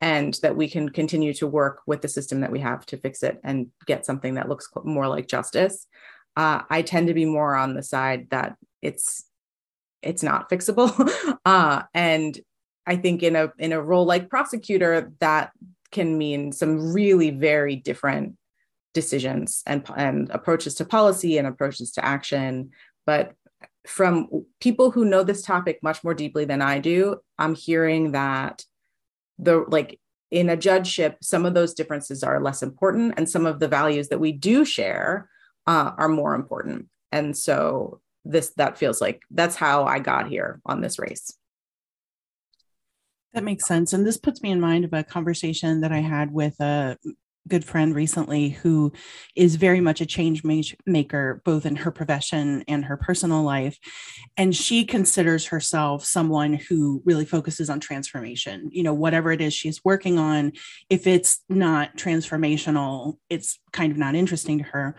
and 0.00 0.34
that 0.42 0.56
we 0.56 0.68
can 0.68 0.88
continue 0.88 1.32
to 1.34 1.46
work 1.46 1.82
with 1.86 2.02
the 2.02 2.08
system 2.08 2.40
that 2.40 2.50
we 2.50 2.58
have 2.58 2.84
to 2.86 2.96
fix 2.96 3.22
it 3.22 3.40
and 3.44 3.68
get 3.86 4.04
something 4.04 4.34
that 4.34 4.48
looks 4.48 4.68
more 4.84 5.08
like 5.08 5.28
justice 5.28 5.86
uh, 6.36 6.62
i 6.70 6.82
tend 6.82 7.08
to 7.08 7.14
be 7.14 7.24
more 7.24 7.54
on 7.54 7.74
the 7.74 7.82
side 7.82 8.28
that 8.30 8.56
it's 8.80 9.24
it's 10.02 10.22
not 10.22 10.50
fixable 10.50 10.92
uh, 11.44 11.82
and 11.94 12.40
i 12.86 12.96
think 12.96 13.22
in 13.22 13.36
a 13.36 13.52
in 13.58 13.72
a 13.72 13.82
role 13.82 14.04
like 14.04 14.28
prosecutor 14.28 15.12
that 15.20 15.52
can 15.92 16.16
mean 16.16 16.52
some 16.52 16.92
really 16.92 17.30
very 17.30 17.76
different 17.76 18.36
decisions 18.94 19.62
and, 19.66 19.84
and 19.96 20.30
approaches 20.30 20.74
to 20.76 20.84
policy 20.84 21.38
and 21.38 21.46
approaches 21.46 21.92
to 21.92 22.04
action. 22.04 22.70
But 23.06 23.34
from 23.86 24.46
people 24.60 24.90
who 24.90 25.04
know 25.04 25.22
this 25.22 25.42
topic 25.42 25.80
much 25.82 26.04
more 26.04 26.14
deeply 26.14 26.44
than 26.44 26.62
I 26.62 26.78
do, 26.78 27.16
I'm 27.38 27.54
hearing 27.54 28.12
that 28.12 28.64
the 29.38 29.64
like 29.68 29.98
in 30.30 30.48
a 30.48 30.56
judgeship, 30.56 31.18
some 31.22 31.44
of 31.44 31.54
those 31.54 31.74
differences 31.74 32.22
are 32.22 32.40
less 32.40 32.62
important, 32.62 33.14
and 33.16 33.28
some 33.28 33.44
of 33.44 33.60
the 33.60 33.68
values 33.68 34.08
that 34.08 34.20
we 34.20 34.32
do 34.32 34.64
share 34.64 35.28
uh, 35.66 35.92
are 35.98 36.08
more 36.08 36.34
important. 36.34 36.88
And 37.10 37.36
so 37.36 38.00
this 38.24 38.50
that 38.56 38.78
feels 38.78 39.00
like 39.00 39.22
that's 39.30 39.56
how 39.56 39.84
I 39.84 39.98
got 39.98 40.28
here 40.28 40.60
on 40.64 40.80
this 40.80 40.98
race. 40.98 41.36
That 43.34 43.44
makes 43.44 43.66
sense. 43.66 43.92
And 43.92 44.06
this 44.06 44.18
puts 44.18 44.42
me 44.42 44.50
in 44.50 44.60
mind 44.60 44.84
of 44.84 44.92
a 44.92 45.02
conversation 45.02 45.80
that 45.80 45.92
I 45.92 46.00
had 46.00 46.32
with 46.32 46.60
a 46.60 46.98
good 47.48 47.64
friend 47.64 47.94
recently 47.94 48.50
who 48.50 48.92
is 49.34 49.56
very 49.56 49.80
much 49.80 50.00
a 50.00 50.06
change 50.06 50.42
maker 50.86 51.42
both 51.44 51.66
in 51.66 51.76
her 51.76 51.90
profession 51.90 52.64
and 52.68 52.84
her 52.84 52.96
personal 52.96 53.42
life. 53.42 53.78
And 54.36 54.54
she 54.54 54.84
considers 54.84 55.46
herself 55.46 56.04
someone 56.04 56.54
who 56.54 57.02
really 57.04 57.24
focuses 57.24 57.68
on 57.68 57.80
transformation. 57.80 58.68
You 58.72 58.82
know 58.82 58.94
whatever 58.94 59.32
it 59.32 59.40
is 59.40 59.54
she's 59.54 59.84
working 59.84 60.18
on 60.18 60.52
if 60.88 61.06
it's 61.06 61.40
not 61.48 61.96
transformational 61.96 63.18
it's 63.28 63.58
kind 63.72 63.92
of 63.92 63.98
not 63.98 64.14
interesting 64.14 64.58
to 64.58 64.64
her 64.64 64.96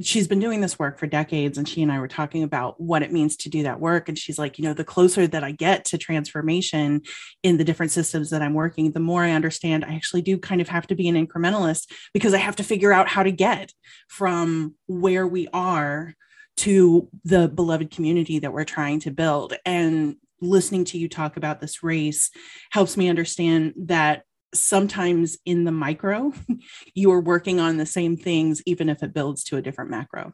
she's 0.00 0.26
been 0.26 0.40
doing 0.40 0.60
this 0.60 0.78
work 0.78 0.98
for 0.98 1.06
decades 1.06 1.58
and 1.58 1.68
she 1.68 1.82
and 1.82 1.92
I 1.92 2.00
were 2.00 2.08
talking 2.08 2.42
about 2.42 2.80
what 2.80 3.02
it 3.02 3.12
means 3.12 3.36
to 3.36 3.50
do 3.50 3.62
that 3.64 3.80
work 3.80 4.08
and 4.08 4.18
she's 4.18 4.38
like 4.38 4.58
you 4.58 4.64
know 4.64 4.72
the 4.72 4.84
closer 4.84 5.26
that 5.26 5.44
I 5.44 5.52
get 5.52 5.84
to 5.86 5.98
transformation 5.98 7.02
in 7.42 7.58
the 7.58 7.64
different 7.64 7.92
systems 7.92 8.30
that 8.30 8.42
I'm 8.42 8.54
working 8.54 8.92
the 8.92 9.00
more 9.00 9.22
I 9.22 9.32
understand 9.32 9.84
I 9.84 9.94
actually 9.94 10.22
do 10.22 10.38
kind 10.38 10.60
of 10.60 10.68
have 10.68 10.86
to 10.88 10.94
be 10.94 11.08
an 11.08 11.26
incrementalist 11.26 11.90
because 12.14 12.32
I 12.32 12.38
have 12.38 12.56
to 12.56 12.64
figure 12.64 12.92
out 12.92 13.08
how 13.08 13.22
to 13.22 13.32
get 13.32 13.72
from 14.08 14.74
where 14.86 15.26
we 15.26 15.48
are 15.52 16.14
to 16.58 17.08
the 17.24 17.48
beloved 17.48 17.90
community 17.90 18.38
that 18.38 18.52
we're 18.52 18.64
trying 18.64 19.00
to 19.00 19.10
build. 19.10 19.54
And 19.64 20.16
listening 20.40 20.84
to 20.86 20.98
you 20.98 21.08
talk 21.08 21.36
about 21.36 21.60
this 21.60 21.82
race 21.82 22.30
helps 22.70 22.96
me 22.96 23.08
understand 23.08 23.74
that 23.76 24.24
sometimes 24.54 25.38
in 25.44 25.64
the 25.64 25.72
micro, 25.72 26.32
you 26.94 27.10
are 27.12 27.20
working 27.20 27.60
on 27.60 27.76
the 27.76 27.86
same 27.86 28.16
things, 28.16 28.62
even 28.66 28.88
if 28.88 29.02
it 29.02 29.14
builds 29.14 29.44
to 29.44 29.56
a 29.56 29.62
different 29.62 29.90
macro. 29.90 30.32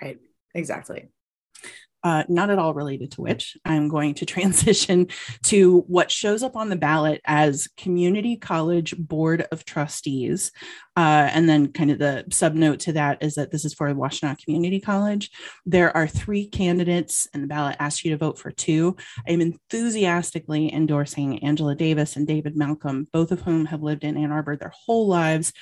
Right. 0.00 0.18
Exactly 0.54 1.08
uh, 2.04 2.24
not 2.28 2.50
at 2.50 2.58
all 2.58 2.74
related 2.74 3.12
to 3.12 3.22
which, 3.22 3.56
I'm 3.64 3.88
going 3.88 4.14
to 4.14 4.26
transition 4.32 5.08
to 5.44 5.80
what 5.86 6.10
shows 6.10 6.42
up 6.42 6.56
on 6.56 6.68
the 6.68 6.76
ballot 6.76 7.20
as 7.24 7.68
Community 7.76 8.36
College 8.36 8.96
Board 8.96 9.46
of 9.52 9.64
Trustees. 9.64 10.52
Uh, 10.96 11.30
and 11.32 11.48
then, 11.48 11.72
kind 11.72 11.90
of 11.90 11.98
the 11.98 12.24
subnote 12.28 12.78
to 12.80 12.92
that 12.92 13.22
is 13.22 13.34
that 13.36 13.50
this 13.50 13.64
is 13.64 13.72
for 13.72 13.92
Washtenaw 13.94 14.36
Community 14.38 14.80
College. 14.80 15.30
There 15.64 15.96
are 15.96 16.06
three 16.06 16.46
candidates, 16.46 17.26
and 17.32 17.42
the 17.42 17.48
ballot 17.48 17.76
asks 17.78 18.04
you 18.04 18.10
to 18.10 18.18
vote 18.18 18.38
for 18.38 18.50
two. 18.50 18.96
I'm 19.26 19.40
enthusiastically 19.40 20.72
endorsing 20.72 21.42
Angela 21.42 21.74
Davis 21.74 22.16
and 22.16 22.26
David 22.26 22.56
Malcolm, 22.56 23.08
both 23.12 23.32
of 23.32 23.40
whom 23.40 23.66
have 23.66 23.82
lived 23.82 24.04
in 24.04 24.16
Ann 24.16 24.32
Arbor 24.32 24.56
their 24.56 24.72
whole 24.86 25.06
lives 25.06 25.52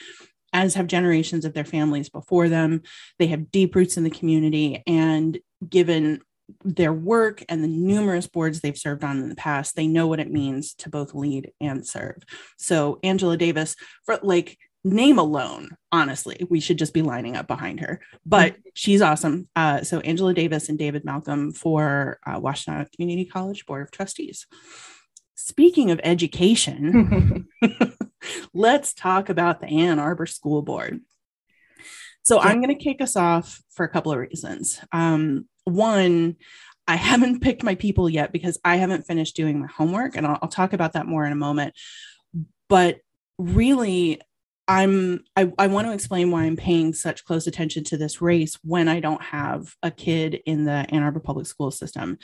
as 0.53 0.75
have 0.75 0.87
generations 0.87 1.45
of 1.45 1.55
their 1.55 1.65
families 1.65 2.09
before 2.09 2.49
them. 2.49 2.83
They 3.19 3.29
have 3.29 3.51
deep 3.51 3.75
roots 3.75 3.97
in 3.97 4.05
the 4.05 4.11
community. 4.11 4.83
And 4.87 5.39
given 5.69 6.21
their 6.65 6.93
work 6.93 7.43
and 7.49 7.63
the 7.63 7.69
numerous 7.69 8.27
boards 8.27 8.61
they've 8.61 8.77
served 8.77 9.05
on 9.05 9.19
in 9.19 9.29
the 9.29 9.35
past, 9.35 9.77
they 9.77 9.87
know 9.87 10.07
what 10.07 10.21
it 10.21 10.31
means 10.31 10.75
to 10.75 10.89
both 10.89 11.15
lead 11.15 11.53
and 11.61 11.87
serve. 11.87 12.17
So, 12.59 12.99
Angela 13.03 13.37
Davis, 13.37 13.77
for 14.05 14.19
like 14.23 14.59
name 14.83 15.19
alone, 15.19 15.77
honestly, 15.93 16.47
we 16.49 16.61
should 16.61 16.79
just 16.79 16.95
be 16.95 17.03
lining 17.03 17.37
up 17.37 17.47
behind 17.47 17.81
her. 17.81 18.01
But 18.25 18.53
mm-hmm. 18.53 18.69
she's 18.75 19.03
awesome. 19.03 19.49
Uh, 19.57 19.83
so, 19.83 20.01
Angela 20.01 20.35
Davis 20.35 20.69
and 20.69 20.79
David 20.79 21.05
Malcolm 21.05 21.53
for 21.53 22.19
uh, 22.27 22.41
Washtenaw 22.41 22.91
Community 22.93 23.25
College 23.25 23.67
Board 23.67 23.83
of 23.83 23.91
Trustees. 23.91 24.47
Speaking 25.35 25.91
of 25.91 26.01
education, 26.05 27.49
let's 28.55 28.93
talk 28.93 29.29
about 29.29 29.61
the 29.61 29.67
Ann 29.67 29.99
Arbor 29.99 30.27
School 30.27 30.63
Board. 30.63 31.01
So 32.23 32.39
I'm 32.39 32.61
going 32.61 32.77
to 32.77 32.83
kick 32.83 33.01
us 33.01 33.17
off 33.17 33.63
for 33.71 33.85
a 33.85 33.89
couple 33.89 34.13
of 34.13 34.19
reasons. 34.19 34.81
Um, 34.93 35.47
one, 35.71 36.37
I 36.87 36.97
haven't 36.97 37.41
picked 37.43 37.63
my 37.63 37.75
people 37.75 38.09
yet 38.09 38.33
because 38.33 38.59
I 38.65 38.77
haven't 38.77 39.07
finished 39.07 39.37
doing 39.37 39.61
my 39.61 39.69
homework, 39.69 40.17
and 40.17 40.27
I'll, 40.27 40.39
I'll 40.43 40.49
talk 40.49 40.73
about 40.73 40.95
that 40.95 41.07
more 41.07 41.25
in 41.25 41.33
a 41.33 41.37
moment. 41.37 41.75
But 42.69 42.99
really, 43.39 44.21
I'm 44.69 45.25
I, 45.35 45.53
I 45.59 45.67
want 45.67 45.89
to 45.89 45.93
explain 45.93 46.31
why 46.31 46.45
I'm 46.45 46.57
paying 46.57 46.93
such 46.93 47.25
close 47.25 47.49
attention 47.49 47.83
to 47.85 47.97
this 47.97 48.21
race 48.21 48.57
when 48.63 48.87
I 48.87 49.01
don't 49.01 49.23
have 49.23 49.75
a 49.83 49.91
kid 49.91 50.41
in 50.47 50.65
the 50.65 50.87
Ann 50.91 51.03
Arbor 51.03 51.21
public 51.21 51.47
school 51.47 51.73
system. 51.73 52.19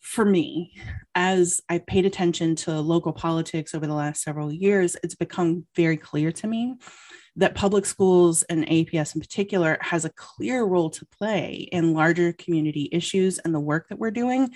For 0.00 0.24
me, 0.24 0.74
as 1.14 1.60
I 1.68 1.78
paid 1.78 2.06
attention 2.06 2.54
to 2.56 2.80
local 2.80 3.12
politics 3.12 3.74
over 3.74 3.86
the 3.86 3.94
last 3.94 4.22
several 4.22 4.52
years, 4.52 4.96
it's 5.02 5.14
become 5.14 5.66
very 5.74 5.96
clear 5.96 6.32
to 6.32 6.46
me 6.46 6.76
that 7.40 7.54
public 7.54 7.86
schools 7.86 8.42
and 8.44 8.66
APS 8.66 9.14
in 9.14 9.20
particular 9.20 9.78
has 9.80 10.04
a 10.04 10.10
clear 10.10 10.62
role 10.62 10.90
to 10.90 11.06
play 11.06 11.68
in 11.72 11.94
larger 11.94 12.32
community 12.34 12.88
issues 12.92 13.38
and 13.38 13.54
the 13.54 13.60
work 13.60 13.88
that 13.88 13.98
we're 13.98 14.10
doing. 14.10 14.50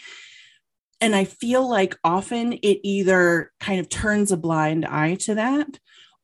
And 1.01 1.17
I 1.17 1.25
feel 1.25 1.69
like 1.69 1.97
often 2.05 2.53
it 2.53 2.81
either 2.83 3.53
kind 3.59 3.81
of 3.81 3.89
turns 3.89 4.33
a 4.33 4.37
blind 4.37 4.85
eye 4.85 5.17
to 5.17 5.35
that 5.35 5.79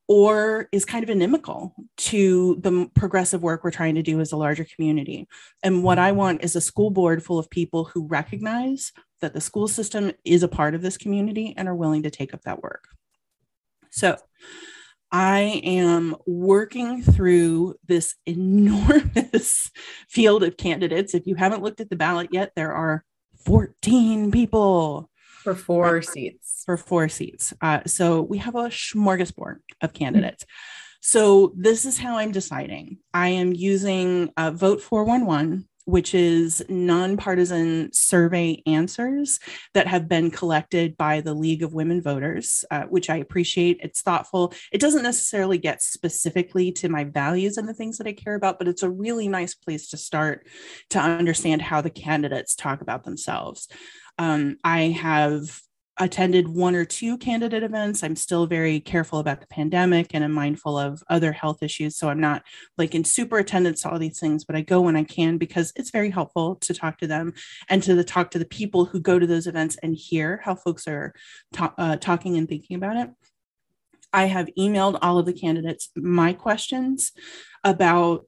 or 0.06 0.68
is 0.70 0.84
kind 0.84 1.02
of 1.02 1.08
inimical 1.08 1.74
to 1.96 2.58
the 2.60 2.90
progressive 2.94 3.42
work 3.42 3.64
we're 3.64 3.70
trying 3.70 3.94
to 3.94 4.02
do 4.02 4.20
as 4.20 4.32
a 4.32 4.36
larger 4.36 4.64
community. 4.64 5.28
And 5.62 5.82
what 5.82 5.98
I 5.98 6.12
want 6.12 6.44
is 6.44 6.56
a 6.56 6.60
school 6.60 6.90
board 6.90 7.22
full 7.24 7.38
of 7.38 7.48
people 7.48 7.84
who 7.84 8.06
recognize 8.06 8.92
that 9.22 9.32
the 9.32 9.40
school 9.40 9.68
system 9.68 10.12
is 10.24 10.42
a 10.42 10.48
part 10.48 10.74
of 10.74 10.82
this 10.82 10.98
community 10.98 11.54
and 11.56 11.68
are 11.68 11.74
willing 11.74 12.02
to 12.02 12.10
take 12.10 12.34
up 12.34 12.42
that 12.42 12.62
work. 12.62 12.88
So, 13.90 14.18
I 15.12 15.60
am 15.64 16.16
working 16.26 17.02
through 17.02 17.74
this 17.86 18.14
enormous 18.26 19.70
field 20.08 20.42
of 20.42 20.56
candidates. 20.56 21.14
If 21.14 21.26
you 21.26 21.34
haven't 21.34 21.62
looked 21.62 21.80
at 21.80 21.90
the 21.90 21.96
ballot 21.96 22.28
yet, 22.32 22.52
there 22.56 22.72
are 22.72 23.04
14 23.44 24.30
people 24.30 25.10
for 25.42 25.54
four 25.54 25.98
uh, 25.98 26.02
seats. 26.02 26.62
For 26.66 26.76
four 26.76 27.08
seats. 27.08 27.52
Uh, 27.60 27.80
so 27.86 28.20
we 28.20 28.38
have 28.38 28.54
a 28.54 28.64
smorgasbord 28.64 29.56
of 29.80 29.92
candidates. 29.92 30.44
So 31.00 31.54
this 31.56 31.86
is 31.86 31.98
how 31.98 32.18
I'm 32.18 32.30
deciding. 32.30 32.98
I 33.14 33.28
am 33.28 33.54
using 33.54 34.30
uh, 34.36 34.50
Vote 34.50 34.82
411 34.82 35.66
which 35.84 36.14
is 36.14 36.62
nonpartisan 36.68 37.92
survey 37.92 38.62
answers 38.66 39.38
that 39.74 39.86
have 39.86 40.08
been 40.08 40.30
collected 40.30 40.96
by 40.96 41.20
the 41.20 41.34
League 41.34 41.62
of 41.62 41.74
Women 41.74 42.00
Voters, 42.00 42.64
uh, 42.70 42.84
which 42.84 43.10
I 43.10 43.16
appreciate. 43.16 43.80
It's 43.82 44.02
thoughtful. 44.02 44.52
It 44.72 44.80
doesn't 44.80 45.02
necessarily 45.02 45.58
get 45.58 45.82
specifically 45.82 46.72
to 46.72 46.88
my 46.88 47.04
values 47.04 47.56
and 47.56 47.68
the 47.68 47.74
things 47.74 47.98
that 47.98 48.06
I 48.06 48.12
care 48.12 48.34
about, 48.34 48.58
but 48.58 48.68
it's 48.68 48.82
a 48.82 48.90
really 48.90 49.28
nice 49.28 49.54
place 49.54 49.88
to 49.90 49.96
start 49.96 50.46
to 50.90 51.00
understand 51.00 51.62
how 51.62 51.80
the 51.80 51.90
candidates 51.90 52.54
talk 52.54 52.80
about 52.80 53.04
themselves. 53.04 53.68
Um, 54.18 54.56
I 54.62 54.88
have 54.88 55.60
attended 56.00 56.48
one 56.48 56.74
or 56.74 56.84
two 56.84 57.18
candidate 57.18 57.62
events. 57.62 58.02
I'm 58.02 58.16
still 58.16 58.46
very 58.46 58.80
careful 58.80 59.18
about 59.18 59.40
the 59.40 59.46
pandemic 59.46 60.08
and 60.14 60.24
I'm 60.24 60.32
mindful 60.32 60.78
of 60.78 61.02
other 61.10 61.30
health 61.30 61.62
issues. 61.62 61.96
So 61.96 62.08
I'm 62.08 62.20
not 62.20 62.42
like 62.78 62.94
in 62.94 63.04
super 63.04 63.38
attendance 63.38 63.82
to 63.82 63.90
all 63.90 63.98
these 63.98 64.18
things, 64.18 64.44
but 64.44 64.56
I 64.56 64.62
go 64.62 64.80
when 64.80 64.96
I 64.96 65.04
can 65.04 65.36
because 65.36 65.72
it's 65.76 65.90
very 65.90 66.10
helpful 66.10 66.56
to 66.56 66.74
talk 66.74 66.98
to 66.98 67.06
them 67.06 67.34
and 67.68 67.82
to 67.82 67.94
the, 67.94 68.02
talk 68.02 68.30
to 68.30 68.38
the 68.38 68.46
people 68.46 68.86
who 68.86 68.98
go 68.98 69.18
to 69.18 69.26
those 69.26 69.46
events 69.46 69.76
and 69.82 69.94
hear 69.94 70.40
how 70.42 70.54
folks 70.54 70.88
are 70.88 71.12
ta- 71.52 71.74
uh, 71.76 71.96
talking 71.96 72.38
and 72.38 72.48
thinking 72.48 72.76
about 72.76 72.96
it. 72.96 73.10
I 74.12 74.24
have 74.24 74.48
emailed 74.58 74.98
all 75.02 75.18
of 75.18 75.26
the 75.26 75.32
candidates 75.32 75.90
my 75.94 76.32
questions 76.32 77.12
about 77.62 78.26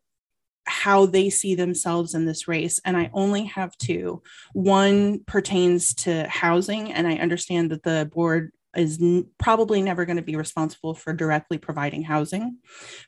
how 0.64 1.06
they 1.06 1.30
see 1.30 1.54
themselves 1.54 2.14
in 2.14 2.26
this 2.26 2.46
race. 2.48 2.80
And 2.84 2.96
I 2.96 3.10
only 3.12 3.44
have 3.44 3.76
two. 3.78 4.22
One 4.52 5.20
pertains 5.24 5.94
to 5.96 6.28
housing, 6.28 6.92
and 6.92 7.06
I 7.06 7.14
understand 7.16 7.70
that 7.70 7.82
the 7.82 8.08
board 8.12 8.52
is 8.76 9.00
n- 9.00 9.26
probably 9.38 9.82
never 9.82 10.04
going 10.04 10.16
to 10.16 10.22
be 10.22 10.36
responsible 10.36 10.94
for 10.94 11.12
directly 11.12 11.58
providing 11.58 12.02
housing. 12.02 12.58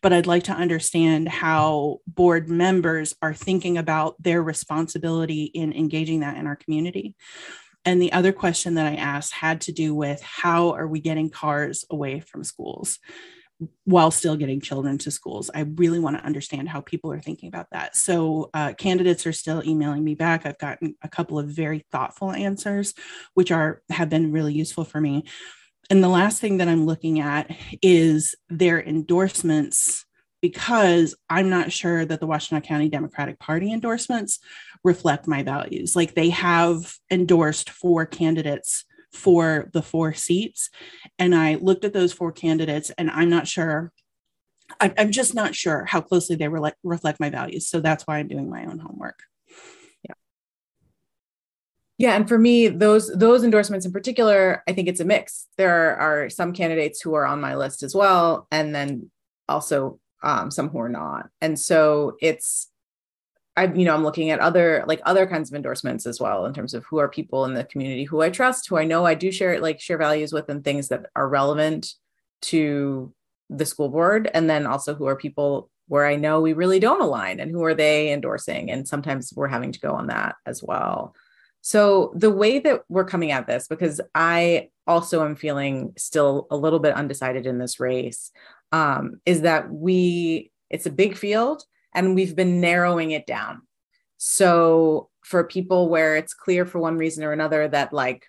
But 0.03 0.13
I'd 0.13 0.27
like 0.27 0.45
to 0.45 0.53
understand 0.53 1.29
how 1.29 2.01
board 2.07 2.49
members 2.49 3.15
are 3.23 3.35
thinking 3.35 3.79
about 3.79 4.23
their 4.23 4.43
responsibility 4.43 5.45
in 5.45 5.73
engaging 5.73 6.21
that 6.21 6.37
in 6.37 6.47
our 6.47 6.57
community. 6.57 7.15
And 7.85 8.01
the 8.01 8.13
other 8.13 8.33
question 8.33 8.75
that 8.75 8.87
I 8.87 8.97
asked 8.97 9.33
had 9.33 9.63
to 9.63 9.73
do 9.73 9.95
with 9.95 10.23
how 10.23 10.71
are 10.71 10.89
we 10.89 11.01
getting 11.01 11.31
cars 11.31 11.85
away 11.91 12.21
from 12.21 12.45
schools? 12.45 12.99
While 13.85 14.11
still 14.11 14.37
getting 14.37 14.61
children 14.61 14.99
to 14.99 15.11
schools. 15.11 15.51
I 15.55 15.61
really 15.61 15.99
want 15.99 16.17
to 16.19 16.25
understand 16.25 16.69
how 16.69 16.81
people 16.81 17.13
are 17.13 17.21
thinking 17.21 17.49
about 17.49 17.69
that. 17.73 17.97
So, 17.97 18.51
uh, 18.55 18.73
candidates 18.75 19.27
are 19.27 19.33
still 19.33 19.63
emailing 19.65 20.05
me 20.05 20.15
back. 20.15 20.47
I've 20.47 20.59
gotten 20.59 20.97
a 21.03 21.09
couple 21.09 21.39
of 21.39 21.49
very 21.49 21.85
thoughtful 21.93 22.33
answers, 22.33 22.95
which 23.35 23.51
are 23.51 23.83
have 23.91 24.09
been 24.09 24.33
really 24.33 24.55
useful 24.55 24.85
for 24.85 25.01
me. 25.01 25.25
And 25.91 26.03
the 26.03 26.09
last 26.09 26.41
thing 26.41 26.59
that 26.59 26.69
I'm 26.69 26.87
looking 26.87 27.21
at 27.21 27.51
is 27.83 28.35
their 28.49 28.83
endorsements 28.83 30.05
because 30.41 31.15
I'm 31.31 31.49
not 31.49 31.73
sure 31.73 32.05
that 32.05 32.21
the 32.21 32.27
Washtenaw 32.27 32.65
County 32.65 32.89
Democratic 32.89 33.39
Party 33.39 33.73
endorsements 33.73 34.41
reflect 34.83 35.27
my 35.27 35.43
values. 35.43 35.97
Like 35.97 36.15
they 36.15 36.31
have 36.31 36.97
endorsed 37.11 37.71
four 37.71 38.05
candidates 38.05 38.85
for 39.15 39.71
the 39.73 39.83
four 39.83 40.13
seats. 40.13 40.71
And 41.19 41.35
I 41.35 41.55
looked 41.55 41.85
at 41.85 41.93
those 41.93 42.13
four 42.13 42.33
candidates 42.33 42.91
and 42.91 43.11
I'm 43.11 43.31
not 43.31 43.47
sure. 43.47 43.93
I'm 44.81 45.13
just 45.13 45.35
not 45.35 45.55
sure 45.55 45.85
how 45.85 46.01
closely 46.01 46.37
they 46.37 46.49
re- 46.49 46.73
reflect 46.83 47.21
my 47.21 47.31
values. 47.31 47.69
So 47.69 47.81
that's 47.81 48.07
why 48.07 48.19
I'm 48.19 48.29
doing 48.29 48.51
my 48.51 48.65
own 48.65 48.79
homework. 48.79 49.21
Yeah. 50.03 50.15
Yeah, 51.99 52.17
and 52.17 52.27
for 52.27 52.39
me, 52.39 52.69
those 52.69 53.13
those 53.15 53.45
endorsements 53.45 53.85
in 53.87 53.93
particular, 53.93 54.63
I 54.67 54.73
think 54.73 54.89
it's 54.89 55.01
a 55.01 55.05
mix. 55.05 55.49
There 55.59 55.97
are 55.97 56.31
some 56.31 56.53
candidates 56.53 57.01
who 57.01 57.15
are 57.15 57.27
on 57.27 57.43
my 57.43 57.57
list 57.57 57.83
as 57.83 57.95
well, 57.95 58.49
and 58.51 58.75
then 58.75 59.11
also 59.49 60.01
um, 60.23 60.51
some 60.51 60.71
who 60.71 60.81
are 60.81 60.89
not. 60.89 61.29
And 61.41 61.59
so 61.59 62.17
it's 62.21 62.71
I, 63.57 63.67
you 63.67 63.85
know, 63.85 63.95
I'm 63.95 64.03
looking 64.03 64.31
at 64.31 64.41
other 64.41 64.85
like 64.87 65.01
other 65.05 65.27
kinds 65.27 65.51
of 65.51 65.55
endorsements 65.55 66.07
as 66.07 66.21
well 66.21 66.45
in 66.47 66.55
terms 66.55 66.75
of 66.75 66.85
who 66.87 66.99
are 66.99 67.09
people 67.09 67.45
in 67.45 67.55
the 67.55 67.65
community 67.65 68.05
who 68.05 68.21
I 68.21 68.31
trust, 68.31 68.69
who 68.69 68.77
I 68.77 68.85
know 68.85 69.07
I 69.07 69.15
do 69.15 69.31
share 69.31 69.61
like 69.61 69.81
share 69.81 69.99
values 69.99 70.33
with, 70.33 70.49
and 70.49 70.65
things 70.65 70.89
that 70.89 71.07
are 71.15 71.29
relevant 71.29 71.95
to 72.43 73.15
the 73.51 73.67
school 73.67 73.89
board, 73.89 74.31
and 74.35 74.51
then 74.51 74.67
also 74.67 74.95
who 74.95 75.07
are 75.07 75.17
people 75.17 75.71
where 75.87 76.07
I 76.07 76.17
know 76.17 76.41
we 76.41 76.55
really 76.55 76.81
don't 76.81 77.03
align, 77.03 77.41
and 77.41 77.51
who 77.51 77.63
are 77.65 77.75
they 77.75 78.13
endorsing, 78.13 78.71
and 78.71 78.89
sometimes 78.89 79.33
we're 79.37 79.49
having 79.49 79.73
to 79.73 79.81
go 79.81 79.93
on 79.93 80.09
that 80.09 80.35
as 80.47 80.63
well. 80.63 81.15
So 81.61 82.13
the 82.17 82.31
way 82.31 82.59
that 82.59 82.83
we're 82.89 83.05
coming 83.05 83.31
at 83.31 83.47
this, 83.47 83.69
because 83.69 84.01
I 84.15 84.69
also 84.87 85.25
am 85.25 85.37
feeling 85.37 85.93
still 85.97 86.47
a 86.51 86.57
little 86.57 86.79
bit 86.79 86.95
undecided 86.95 87.47
in 87.47 87.59
this 87.59 87.81
race, 87.81 88.33
um, 88.73 89.21
is 89.25 89.43
that 89.43 89.71
we 89.71 90.51
it's 90.71 90.87
a 90.87 90.91
big 90.91 91.17
field 91.17 91.65
and 91.95 92.15
we've 92.15 92.37
been 92.37 92.61
narrowing 92.61 93.13
it 93.13 93.27
down. 93.27 93.63
So 94.17 95.11
for 95.23 95.45
people 95.45 95.89
where 95.89 96.17
it's 96.17 96.35
clear 96.35 96.67
for 96.67 96.79
one 96.79 96.97
reason 96.97 97.25
or 97.25 97.33
another 97.33 97.67
that 97.69 97.93
like 97.93 98.27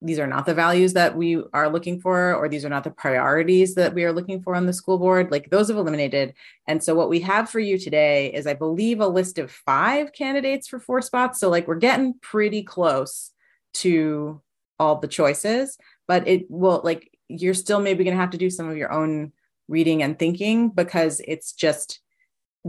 these 0.00 0.18
are 0.18 0.26
not 0.26 0.46
the 0.46 0.54
values 0.54 0.92
that 0.92 1.16
we 1.16 1.42
are 1.52 1.68
looking 1.68 2.00
for 2.00 2.34
or 2.34 2.48
these 2.48 2.64
are 2.64 2.68
not 2.68 2.84
the 2.84 2.90
priorities 2.90 3.74
that 3.74 3.94
we 3.94 4.04
are 4.04 4.12
looking 4.12 4.40
for 4.40 4.54
on 4.54 4.64
the 4.64 4.72
school 4.72 4.98
board 4.98 5.30
like 5.30 5.50
those 5.50 5.68
have 5.68 5.76
eliminated 5.76 6.34
and 6.68 6.82
so 6.82 6.94
what 6.94 7.08
we 7.08 7.20
have 7.20 7.50
for 7.50 7.58
you 7.58 7.76
today 7.76 8.32
is 8.32 8.46
i 8.46 8.54
believe 8.54 9.00
a 9.00 9.06
list 9.06 9.38
of 9.38 9.50
five 9.50 10.12
candidates 10.12 10.68
for 10.68 10.78
four 10.78 11.02
spots 11.02 11.40
so 11.40 11.48
like 11.48 11.66
we're 11.66 11.74
getting 11.74 12.14
pretty 12.22 12.62
close 12.62 13.32
to 13.74 14.40
all 14.78 14.96
the 14.96 15.08
choices 15.08 15.76
but 16.06 16.26
it 16.28 16.48
will 16.48 16.80
like 16.84 17.10
you're 17.28 17.54
still 17.54 17.80
maybe 17.80 18.04
going 18.04 18.16
to 18.16 18.20
have 18.20 18.30
to 18.30 18.38
do 18.38 18.50
some 18.50 18.68
of 18.68 18.76
your 18.76 18.92
own 18.92 19.32
reading 19.66 20.02
and 20.02 20.18
thinking 20.18 20.70
because 20.70 21.20
it's 21.26 21.52
just 21.52 22.00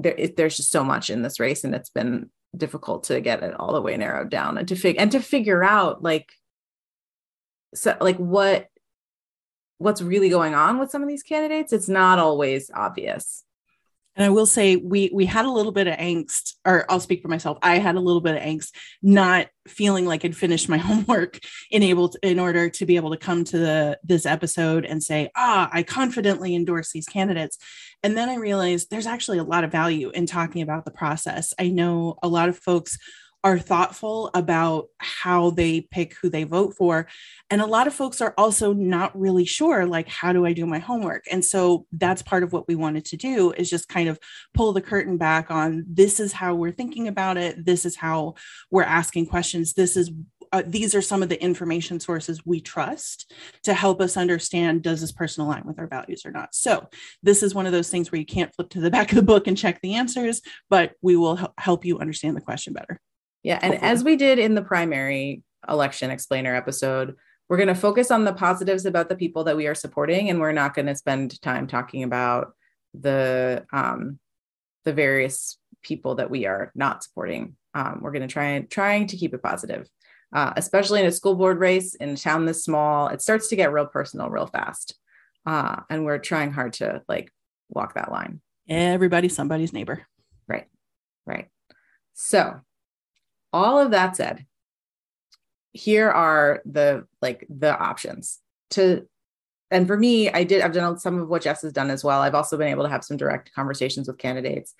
there, 0.01 0.15
it, 0.17 0.37
there's 0.37 0.57
just 0.57 0.71
so 0.71 0.83
much 0.83 1.09
in 1.09 1.21
this 1.21 1.39
race 1.39 1.63
and 1.63 1.75
it's 1.75 1.89
been 1.89 2.29
difficult 2.55 3.03
to 3.05 3.21
get 3.21 3.43
it 3.43 3.53
all 3.59 3.73
the 3.73 3.81
way 3.81 3.95
narrowed 3.95 4.29
down 4.29 4.57
and 4.57 4.67
to 4.67 4.75
figure 4.75 4.99
and 4.99 5.11
to 5.11 5.19
figure 5.19 5.63
out 5.63 6.01
like 6.01 6.31
so 7.75 7.95
like 8.01 8.17
what 8.17 8.67
what's 9.77 10.01
really 10.01 10.29
going 10.29 10.55
on 10.55 10.77
with 10.79 10.91
some 10.91 11.01
of 11.01 11.07
these 11.07 11.23
candidates. 11.23 11.71
It's 11.71 11.89
not 11.89 12.19
always 12.19 12.69
obvious 12.73 13.43
and 14.19 14.25
I 14.25 14.29
will 14.29 14.45
say 14.45 14.75
we 14.75 15.09
we 15.13 15.25
had 15.25 15.45
a 15.45 15.51
little 15.51 15.71
bit 15.71 15.87
of 15.87 15.95
angst, 15.95 16.55
or 16.65 16.85
I'll 16.89 16.99
speak 16.99 17.21
for 17.21 17.29
myself. 17.29 17.57
I 17.61 17.77
had 17.77 17.95
a 17.95 18.01
little 18.01 18.19
bit 18.19 18.35
of 18.35 18.41
angst 18.41 18.71
not 19.01 19.47
feeling 19.65 20.05
like 20.05 20.25
I'd 20.25 20.35
finished 20.35 20.67
my 20.67 20.77
homework 20.89 21.39
in 21.71 21.83
able 21.83 22.09
to, 22.09 22.19
in 22.21 22.37
order 22.37 22.69
to 22.69 22.85
be 22.85 22.97
able 22.97 23.11
to 23.11 23.17
come 23.17 23.45
to 23.45 23.57
the 23.57 23.99
this 24.03 24.25
episode 24.25 24.83
and 24.83 25.01
say, 25.01 25.31
ah, 25.37 25.69
I 25.71 25.83
confidently 25.83 26.53
endorse 26.53 26.91
these 26.91 27.05
candidates. 27.05 27.57
And 28.03 28.17
then 28.17 28.27
I 28.27 28.35
realized 28.35 28.89
there's 28.89 29.07
actually 29.07 29.37
a 29.37 29.43
lot 29.43 29.63
of 29.63 29.71
value 29.71 30.09
in 30.09 30.25
talking 30.25 30.61
about 30.61 30.83
the 30.83 30.91
process. 30.91 31.53
I 31.57 31.69
know 31.69 32.17
a 32.21 32.27
lot 32.27 32.49
of 32.49 32.57
folks 32.57 32.97
are 33.43 33.57
thoughtful 33.57 34.29
about 34.33 34.87
how 34.97 35.49
they 35.51 35.81
pick 35.81 36.15
who 36.21 36.29
they 36.29 36.43
vote 36.43 36.75
for. 36.75 37.07
And 37.49 37.61
a 37.61 37.65
lot 37.65 37.87
of 37.87 37.93
folks 37.93 38.19
are 38.19 38.33
also 38.37 38.73
not 38.73 39.17
really 39.17 39.45
sure, 39.45 39.85
like, 39.85 40.09
how 40.09 40.33
do 40.33 40.45
I 40.45 40.53
do 40.53 40.65
my 40.65 40.79
homework? 40.79 41.23
And 41.31 41.43
so 41.43 41.85
that's 41.91 42.21
part 42.21 42.43
of 42.43 42.51
what 42.51 42.67
we 42.67 42.75
wanted 42.75 43.05
to 43.05 43.17
do 43.17 43.51
is 43.53 43.69
just 43.69 43.87
kind 43.87 44.09
of 44.09 44.19
pull 44.53 44.73
the 44.73 44.81
curtain 44.81 45.17
back 45.17 45.51
on 45.51 45.85
this 45.87 46.19
is 46.19 46.33
how 46.33 46.53
we're 46.53 46.71
thinking 46.71 47.07
about 47.07 47.37
it. 47.37 47.65
This 47.65 47.85
is 47.85 47.95
how 47.95 48.35
we're 48.71 48.83
asking 48.83 49.27
questions. 49.27 49.73
This 49.73 49.95
is 49.95 50.11
uh, 50.51 50.63
these 50.65 50.95
are 50.95 51.01
some 51.01 51.21
of 51.21 51.29
the 51.29 51.41
information 51.41 51.99
sources 51.99 52.43
we 52.43 52.59
trust 52.59 53.31
to 53.61 53.71
help 53.71 54.01
us 54.01 54.17
understand 54.17 54.81
does 54.81 54.99
this 54.99 55.11
person 55.11 55.43
align 55.43 55.63
with 55.63 55.77
our 55.77 55.85
values 55.85 56.25
or 56.25 56.31
not 56.31 56.55
so 56.55 56.87
this 57.21 57.43
is 57.43 57.53
one 57.53 57.67
of 57.67 57.71
those 57.71 57.91
things 57.91 58.11
where 58.11 58.17
you 58.17 58.25
can't 58.25 58.53
flip 58.55 58.67
to 58.67 58.81
the 58.81 58.89
back 58.91 59.11
of 59.11 59.15
the 59.15 59.21
book 59.21 59.45
and 59.45 59.59
check 59.59 59.79
the 59.81 59.93
answers 59.93 60.41
but 60.67 60.93
we 61.03 61.15
will 61.15 61.39
help 61.59 61.85
you 61.85 61.99
understand 61.99 62.35
the 62.35 62.41
question 62.41 62.73
better 62.73 62.99
yeah. 63.43 63.59
And 63.61 63.73
Hopefully. 63.73 63.91
as 63.91 64.03
we 64.03 64.15
did 64.15 64.39
in 64.39 64.55
the 64.55 64.61
primary 64.61 65.43
election 65.67 66.11
explainer 66.11 66.55
episode, 66.55 67.15
we're 67.47 67.57
going 67.57 67.67
to 67.67 67.75
focus 67.75 68.11
on 68.11 68.25
the 68.25 68.33
positives 68.33 68.85
about 68.85 69.09
the 69.09 69.15
people 69.15 69.43
that 69.45 69.57
we 69.57 69.67
are 69.67 69.75
supporting, 69.75 70.29
and 70.29 70.39
we're 70.39 70.51
not 70.51 70.75
going 70.75 70.85
to 70.85 70.95
spend 70.95 71.41
time 71.41 71.67
talking 71.67 72.03
about 72.03 72.53
the 72.93 73.65
um, 73.73 74.19
the 74.85 74.93
various 74.93 75.57
people 75.81 76.15
that 76.15 76.29
we 76.29 76.45
are 76.45 76.71
not 76.75 77.03
supporting. 77.03 77.55
Um, 77.73 77.99
we're 78.01 78.11
going 78.11 78.27
to 78.27 78.31
try 78.31 78.45
and 78.45 78.69
trying 78.69 79.07
to 79.07 79.17
keep 79.17 79.33
it 79.33 79.41
positive, 79.41 79.87
uh, 80.33 80.53
especially 80.57 81.01
in 81.01 81.07
a 81.07 81.11
school 81.11 81.35
board 81.35 81.59
race 81.59 81.95
in 81.95 82.09
a 82.09 82.17
town 82.17 82.45
this 82.45 82.63
small. 82.63 83.07
It 83.07 83.21
starts 83.21 83.47
to 83.49 83.55
get 83.55 83.73
real 83.73 83.87
personal 83.87 84.29
real 84.29 84.47
fast, 84.47 84.95
uh, 85.45 85.81
and 85.89 86.05
we're 86.05 86.19
trying 86.19 86.51
hard 86.51 86.73
to 86.73 87.01
like 87.07 87.31
walk 87.69 87.95
that 87.95 88.11
line. 88.11 88.41
Everybody, 88.67 89.27
somebody's 89.27 89.73
neighbor. 89.73 90.05
Right, 90.47 90.67
right. 91.25 91.47
So 92.13 92.61
all 93.53 93.79
of 93.79 93.91
that 93.91 94.15
said 94.15 94.45
here 95.71 96.09
are 96.09 96.61
the 96.65 97.05
like 97.21 97.45
the 97.49 97.77
options 97.77 98.39
to 98.71 99.07
and 99.71 99.87
for 99.87 99.97
me 99.97 100.29
i 100.31 100.43
did 100.43 100.61
i've 100.61 100.73
done 100.73 100.97
some 100.97 101.19
of 101.19 101.27
what 101.29 101.43
jess 101.43 101.61
has 101.61 101.73
done 101.73 101.89
as 101.89 102.03
well. 102.03 102.21
I've 102.21 102.35
also 102.35 102.57
been 102.57 102.67
able 102.67 102.83
to 102.83 102.89
have 102.89 103.03
some 103.03 103.17
direct 103.17 103.53
conversations 103.53 104.07
with 104.07 104.17
candidates. 104.17 104.73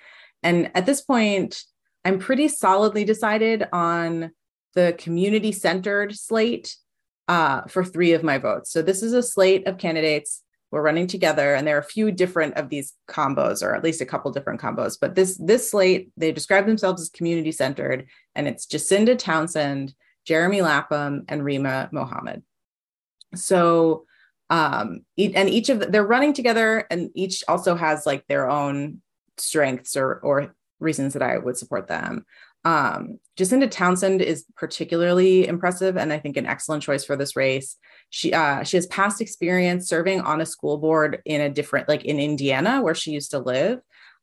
And 0.43 0.71
at 0.75 0.85
this 0.85 1.01
point 1.01 1.63
i'm 2.05 2.19
pretty 2.19 2.47
solidly 2.47 3.03
decided 3.03 3.67
on 3.71 4.31
the 4.75 4.95
community 4.97 5.51
centered 5.51 6.15
slate 6.15 6.75
uh, 7.27 7.61
for 7.67 7.83
three 7.83 8.13
of 8.13 8.23
my 8.23 8.37
votes. 8.37 8.71
So 8.71 8.81
this 8.81 9.03
is 9.03 9.13
a 9.13 9.21
slate 9.21 9.67
of 9.67 9.77
candidates 9.77 10.43
we're 10.71 10.81
running 10.81 11.07
together 11.07 11.55
and 11.55 11.67
there 11.67 11.75
are 11.75 11.81
a 11.81 11.83
few 11.83 12.11
different 12.11 12.55
of 12.55 12.69
these 12.69 12.93
combos 13.07 13.63
or 13.63 13.75
at 13.75 13.83
least 13.83 14.01
a 14.01 14.05
couple 14.05 14.31
different 14.31 14.61
combos. 14.61 14.97
But 14.99 15.15
this 15.15 15.37
this 15.37 15.71
slate 15.71 16.11
they 16.17 16.31
describe 16.31 16.65
themselves 16.65 17.01
as 17.01 17.09
community 17.09 17.51
centered 17.51 18.07
and 18.35 18.47
it's 18.47 18.65
jacinda 18.65 19.17
townsend 19.17 19.93
jeremy 20.25 20.61
lapham 20.61 21.25
and 21.27 21.43
rima 21.43 21.89
mohammed. 21.91 22.43
So 23.35 24.05
um 24.49 25.01
and 25.17 25.49
each 25.49 25.69
of 25.69 25.79
the, 25.79 25.87
they're 25.87 26.05
running 26.05 26.33
together 26.33 26.85
and 26.91 27.09
each 27.15 27.43
also 27.47 27.75
has 27.75 28.05
like 28.05 28.25
their 28.27 28.49
own 28.49 29.01
strengths 29.37 29.95
or 29.95 30.19
or 30.19 30.55
reasons 30.79 31.13
that 31.13 31.21
i 31.21 31.37
would 31.37 31.57
support 31.57 31.87
them 31.87 32.25
um, 32.65 33.19
Jacinda 33.37 33.71
Townsend 33.71 34.21
is 34.21 34.45
particularly 34.57 35.47
impressive 35.47 35.95
and 35.97 36.11
I 36.11 36.19
think 36.19 36.35
an 36.35 36.45
excellent 36.45 36.83
choice 36.83 37.05
for 37.05 37.15
this 37.15 37.35
race. 37.35 37.77
She 38.09 38.33
uh, 38.33 38.63
she 38.63 38.77
has 38.77 38.87
past 38.87 39.21
experience 39.21 39.87
serving 39.87 40.21
on 40.21 40.41
a 40.41 40.45
school 40.45 40.77
board 40.77 41.21
in 41.25 41.41
a 41.41 41.49
different, 41.49 41.87
like 41.87 42.03
in 42.03 42.19
Indiana, 42.19 42.81
where 42.81 42.95
she 42.95 43.11
used 43.11 43.31
to 43.31 43.39
live. 43.39 43.79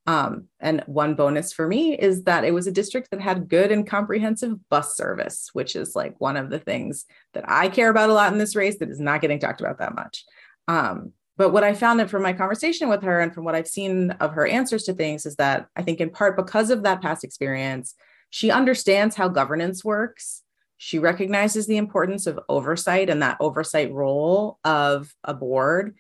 Um, 0.09 0.45
and 0.61 0.83
one 0.87 1.15
bonus 1.15 1.53
for 1.53 1.67
me 1.67 1.99
is 1.99 2.25
that 2.25 2.45
it 2.45 2.55
was 2.55 2.67
a 2.67 2.73
district 2.73 3.11
that 3.11 3.21
had 3.21 3.49
good 3.49 3.73
and 3.73 3.87
comprehensive 3.87 4.57
bus 4.69 4.97
service, 4.97 5.51
which 5.53 5.75
is 5.75 5.97
like 5.97 6.15
one 6.21 6.37
of 6.37 6.49
the 6.49 6.61
things 6.61 7.07
that 7.35 7.45
I 7.49 7.69
care 7.69 7.91
about 7.91 8.11
a 8.11 8.13
lot 8.13 8.33
in 8.33 8.39
this 8.39 8.55
race 8.55 8.79
that 8.79 8.91
is 8.91 9.01
not 9.01 9.21
getting 9.21 9.41
talked 9.41 9.61
about 9.61 9.79
that 9.79 9.97
much. 9.97 10.25
Um, 10.69 11.13
but 11.37 11.53
what 11.53 11.65
I 11.65 11.75
found 11.75 12.09
from 12.09 12.23
my 12.23 12.33
conversation 12.33 12.89
with 12.89 13.03
her 13.03 13.21
and 13.21 13.35
from 13.35 13.45
what 13.45 13.55
I've 13.55 13.69
seen 13.69 14.13
of 14.13 14.33
her 14.33 14.47
answers 14.47 14.85
to 14.85 14.95
things 14.95 15.27
is 15.27 15.37
that 15.37 15.67
I 15.77 15.83
think 15.83 16.01
in 16.01 16.11
part 16.11 16.37
because 16.37 16.71
of 16.71 16.85
that 16.85 17.03
past 17.03 17.25
experience, 17.25 17.95
she 18.31 18.51
understands 18.51 19.17
how 19.17 19.29
governance 19.29 19.85
works. 19.85 20.43
She 20.79 20.99
recognizes 20.99 21.67
the 21.67 21.79
importance 21.79 22.27
of 22.27 22.41
oversight 22.49 23.09
and 23.09 23.23
that 23.23 23.39
oversight 23.41 23.93
role 23.93 24.59
of 24.65 25.15
a 25.25 25.33
board. 25.33 25.97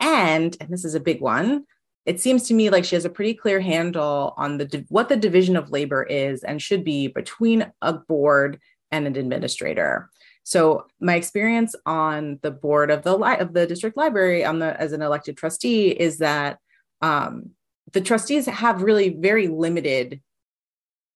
And, 0.00 0.56
and 0.60 0.70
this 0.70 0.84
is 0.84 0.94
a 0.94 1.00
big 1.00 1.20
one, 1.20 1.64
it 2.06 2.20
seems 2.20 2.46
to 2.48 2.54
me 2.54 2.70
like 2.70 2.84
she 2.84 2.96
has 2.96 3.04
a 3.04 3.10
pretty 3.10 3.34
clear 3.34 3.60
handle 3.60 4.34
on 4.36 4.58
the 4.58 4.84
what 4.88 5.08
the 5.08 5.16
division 5.16 5.56
of 5.56 5.70
labor 5.70 6.02
is 6.02 6.42
and 6.44 6.60
should 6.60 6.84
be 6.84 7.08
between 7.08 7.72
a 7.80 7.94
board 7.94 8.60
and 8.90 9.06
an 9.06 9.16
administrator. 9.16 10.10
So 10.42 10.86
my 11.00 11.14
experience 11.14 11.74
on 11.86 12.38
the 12.42 12.50
board 12.50 12.90
of 12.90 13.02
the 13.02 13.16
li- 13.16 13.38
of 13.38 13.54
the 13.54 13.66
district 13.66 13.96
library 13.96 14.44
on 14.44 14.58
the 14.58 14.78
as 14.78 14.92
an 14.92 15.00
elected 15.00 15.38
trustee 15.38 15.88
is 15.88 16.18
that 16.18 16.58
um, 17.00 17.50
the 17.92 18.02
trustees 18.02 18.46
have 18.46 18.82
really 18.82 19.08
very 19.08 19.48
limited 19.48 20.20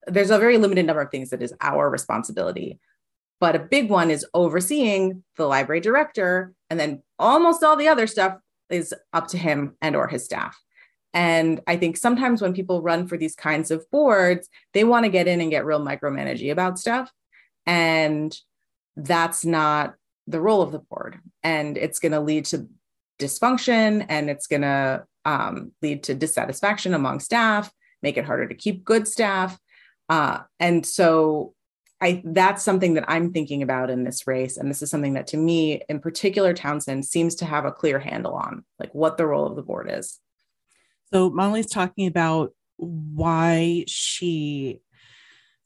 there's 0.08 0.30
a 0.30 0.38
very 0.38 0.58
limited 0.58 0.86
number 0.86 1.02
of 1.02 1.10
things 1.10 1.30
that 1.30 1.42
is 1.42 1.54
our 1.60 1.88
responsibility 1.90 2.78
but 3.40 3.54
a 3.54 3.60
big 3.60 3.88
one 3.88 4.10
is 4.10 4.26
overseeing 4.34 5.22
the 5.36 5.46
library 5.46 5.80
director 5.80 6.52
and 6.70 6.78
then 6.80 7.02
almost 7.18 7.62
all 7.62 7.76
the 7.76 7.88
other 7.88 8.06
stuff 8.06 8.38
is 8.70 8.94
up 9.12 9.28
to 9.28 9.38
him 9.38 9.76
and 9.80 9.96
or 9.96 10.08
his 10.08 10.24
staff 10.24 10.56
And 11.14 11.60
I 11.66 11.76
think 11.76 11.96
sometimes 11.96 12.42
when 12.42 12.52
people 12.52 12.82
run 12.82 13.06
for 13.06 13.16
these 13.16 13.34
kinds 13.34 13.70
of 13.70 13.88
boards, 13.90 14.48
they 14.74 14.84
want 14.84 15.04
to 15.04 15.10
get 15.10 15.26
in 15.26 15.40
and 15.40 15.50
get 15.50 15.64
real 15.64 15.80
micromanagey 15.80 16.52
about 16.52 16.78
stuff. 16.78 17.10
And 17.64 18.36
that's 18.96 19.44
not 19.44 19.94
the 20.26 20.40
role 20.40 20.62
of 20.62 20.72
the 20.72 20.78
board. 20.78 21.18
And 21.42 21.78
it's 21.78 21.98
going 21.98 22.12
to 22.12 22.20
lead 22.20 22.44
to 22.46 22.68
dysfunction 23.18 24.04
and 24.08 24.28
it's 24.28 24.46
going 24.46 24.62
to 24.62 25.06
um, 25.24 25.72
lead 25.82 26.02
to 26.04 26.14
dissatisfaction 26.14 26.94
among 26.94 27.20
staff, 27.20 27.72
make 28.02 28.16
it 28.16 28.24
harder 28.24 28.46
to 28.46 28.54
keep 28.54 28.84
good 28.84 29.08
staff. 29.08 29.58
Uh, 30.08 30.40
and 30.58 30.84
so 30.86 31.54
I 32.00 32.22
that's 32.24 32.62
something 32.62 32.94
that 32.94 33.04
I'm 33.08 33.32
thinking 33.32 33.62
about 33.62 33.90
in 33.90 34.04
this 34.04 34.26
race. 34.26 34.56
And 34.56 34.70
this 34.70 34.82
is 34.82 34.90
something 34.90 35.14
that 35.14 35.26
to 35.28 35.36
me, 35.36 35.82
in 35.88 36.00
particular, 36.00 36.54
Townsend 36.54 37.04
seems 37.04 37.34
to 37.36 37.44
have 37.44 37.64
a 37.64 37.72
clear 37.72 37.98
handle 37.98 38.34
on, 38.34 38.64
like 38.78 38.94
what 38.94 39.16
the 39.16 39.26
role 39.26 39.46
of 39.46 39.56
the 39.56 39.62
board 39.62 39.90
is. 39.92 40.18
So 41.12 41.30
Molly's 41.30 41.70
talking 41.70 42.06
about 42.06 42.52
why 42.76 43.84
she 43.88 44.80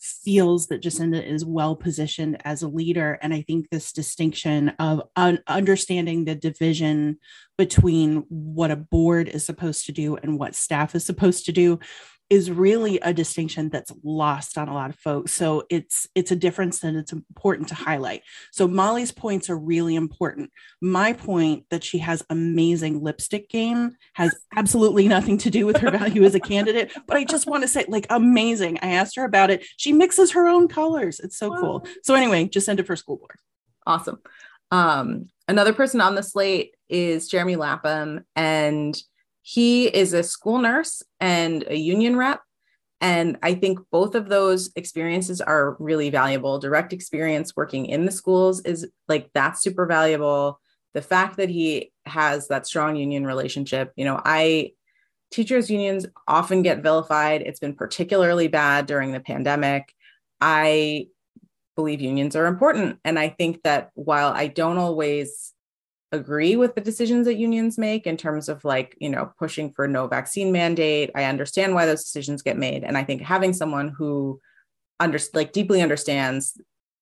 feels 0.01 0.67
that 0.67 0.83
Jacinda 0.83 1.25
is 1.25 1.45
well 1.45 1.77
positioned 1.77 2.41
as 2.45 2.63
a 2.63 2.69
leader. 2.69 3.19
And 3.23 3.33
I 3.33 3.43
think 3.43 3.71
this 3.71 3.93
distinction 3.93 4.71
of 4.81 5.03
un- 5.15 5.39
understanding 5.47 6.25
the 6.25 6.35
division 6.35 7.19
between 7.57 8.25
what 8.29 8.73
a 8.73 8.77
board 8.77 9.29
is 9.29 9.45
supposed 9.45 9.87
to 9.87 9.93
do 9.93 10.17
and 10.17 10.39
what 10.41 10.57
staff 10.57 10.97
is 10.97 11.05
supposed 11.05 11.47
to 11.47 11.53
do 11.53 11.79
is 12.33 12.51
really 12.51 12.99
a 13.01 13.13
distinction 13.13 13.69
that's 13.69 13.93
lost 14.03 14.57
on 14.57 14.67
a 14.67 14.73
lot 14.73 14.89
of 14.89 14.97
folks. 14.97 15.35
So 15.35 15.65
it's 15.69 16.09
it's 16.15 16.31
a 16.31 16.37
difference 16.37 16.79
that 16.79 16.95
it's 16.95 17.13
important 17.13 17.69
to 17.69 17.75
highlight. 17.75 18.23
So 18.53 18.67
molly's 18.67 19.13
points 19.13 19.51
are 19.51 19.59
really 19.59 19.97
important. 19.97 20.51
My 20.81 21.13
point 21.13 21.67
that 21.69 21.85
she 21.85 21.99
has 21.99 22.25
amazing 22.31 23.03
lipstick 23.03 23.51
game 23.51 23.97
has 24.15 24.35
absolutely 24.57 25.09
nothing 25.09 25.37
to 25.39 25.51
do 25.51 25.67
with 25.67 25.77
her 25.77 25.91
value 25.91 26.25
as 26.25 26.35
a 26.35 26.41
candidate 26.41 26.91
but 27.07 27.19
i 27.19 27.25
just 27.25 27.47
want 27.47 27.65
to 27.65 27.69
say 27.69 27.85
like 27.87 28.07
amazing. 28.09 28.79
I 28.81 28.93
asked 28.93 29.17
her 29.17 29.25
about 29.25 29.51
it. 29.51 29.67
She 29.77 29.93
mixes 29.93 30.33
her 30.33 30.49
own 30.49 30.69
colors. 30.69 31.21
It's 31.21 31.37
so 31.37 31.55
cool. 31.55 31.87
So 32.03 32.15
anyway 32.15 32.47
Jacinda 32.47 32.87
for 32.87 32.97
school 32.97 33.19
board. 33.19 33.37
Awesome. 33.87 34.21
Um, 34.71 35.29
another 35.49 35.75
person 35.75 36.01
on 36.01 36.15
the 36.15 36.23
slate 36.23 36.77
is 36.89 37.29
jeremy 37.29 37.57
lapham 37.57 38.25
and 38.35 38.97
he 39.43 39.87
is 39.87 40.13
a 40.13 40.23
school 40.23 40.59
nurse 40.59 41.03
and 41.21 41.65
a 41.69 41.77
union 41.77 42.17
rep. 42.17 42.41
And 43.01 43.37
I 43.43 43.55
think 43.55 43.81
both 43.91 44.15
of 44.15 44.29
those 44.29 44.71
experiences 44.77 45.41
are 45.41 45.77
really 45.81 46.09
valuable. 46.09 46.61
Direct 46.61 46.93
experience 46.93 47.57
working 47.57 47.87
in 47.87 48.07
the 48.07 48.13
schools 48.13 48.61
is 48.61 48.89
like 49.09 49.29
that's 49.35 49.61
super 49.61 49.87
valuable. 49.87 50.61
The 50.95 51.03
fact 51.03 51.37
that 51.39 51.49
he 51.49 51.91
has 52.07 52.47
that 52.49 52.67
strong 52.67 52.95
union 52.95 53.27
relationship, 53.27 53.93
you 53.97 54.05
know, 54.05 54.21
I 54.25 54.73
teachers 55.33 55.71
unions 55.71 56.07
often 56.29 56.63
get 56.63 56.83
vilified. 56.83 57.43
It's 57.43 57.59
been 57.59 57.75
particularly 57.75 58.47
bad 58.47 58.87
during 58.87 59.11
the 59.11 59.21
pandemic. 59.21 59.93
I 60.41 61.09
believe 61.75 62.01
unions 62.01 62.37
are 62.37 62.47
important. 62.47 62.99
And 63.05 63.19
I 63.19 63.31
think 63.31 63.63
that 63.63 63.91
while 63.95 64.29
I 64.29 64.47
don't 64.47 64.79
always 64.79 65.52
agree 66.13 66.57
with 66.57 66.75
the 66.75 66.81
decisions 66.81 67.27
that 67.27 67.37
unions 67.37 67.79
make 67.79 68.07
in 68.07 68.17
terms 68.17 68.49
of 68.49 68.65
like 68.65 68.97
you 69.01 69.09
know 69.09 69.33
pushing 69.39 69.73
for 69.73 69.89
no 69.89 70.07
vaccine 70.07 70.53
mandate. 70.53 71.11
I 71.15 71.25
understand 71.25 71.75
why 71.75 71.87
those 71.87 72.05
decisions 72.05 72.43
get 72.43 72.59
made. 72.59 72.85
And 72.85 72.97
i 72.97 73.05
think 73.05 73.23
having 73.23 73.53
someone 73.53 73.89
who 73.89 74.41
under 75.01 75.19
like 75.35 75.53
deeply 75.53 75.83
understands 75.83 76.59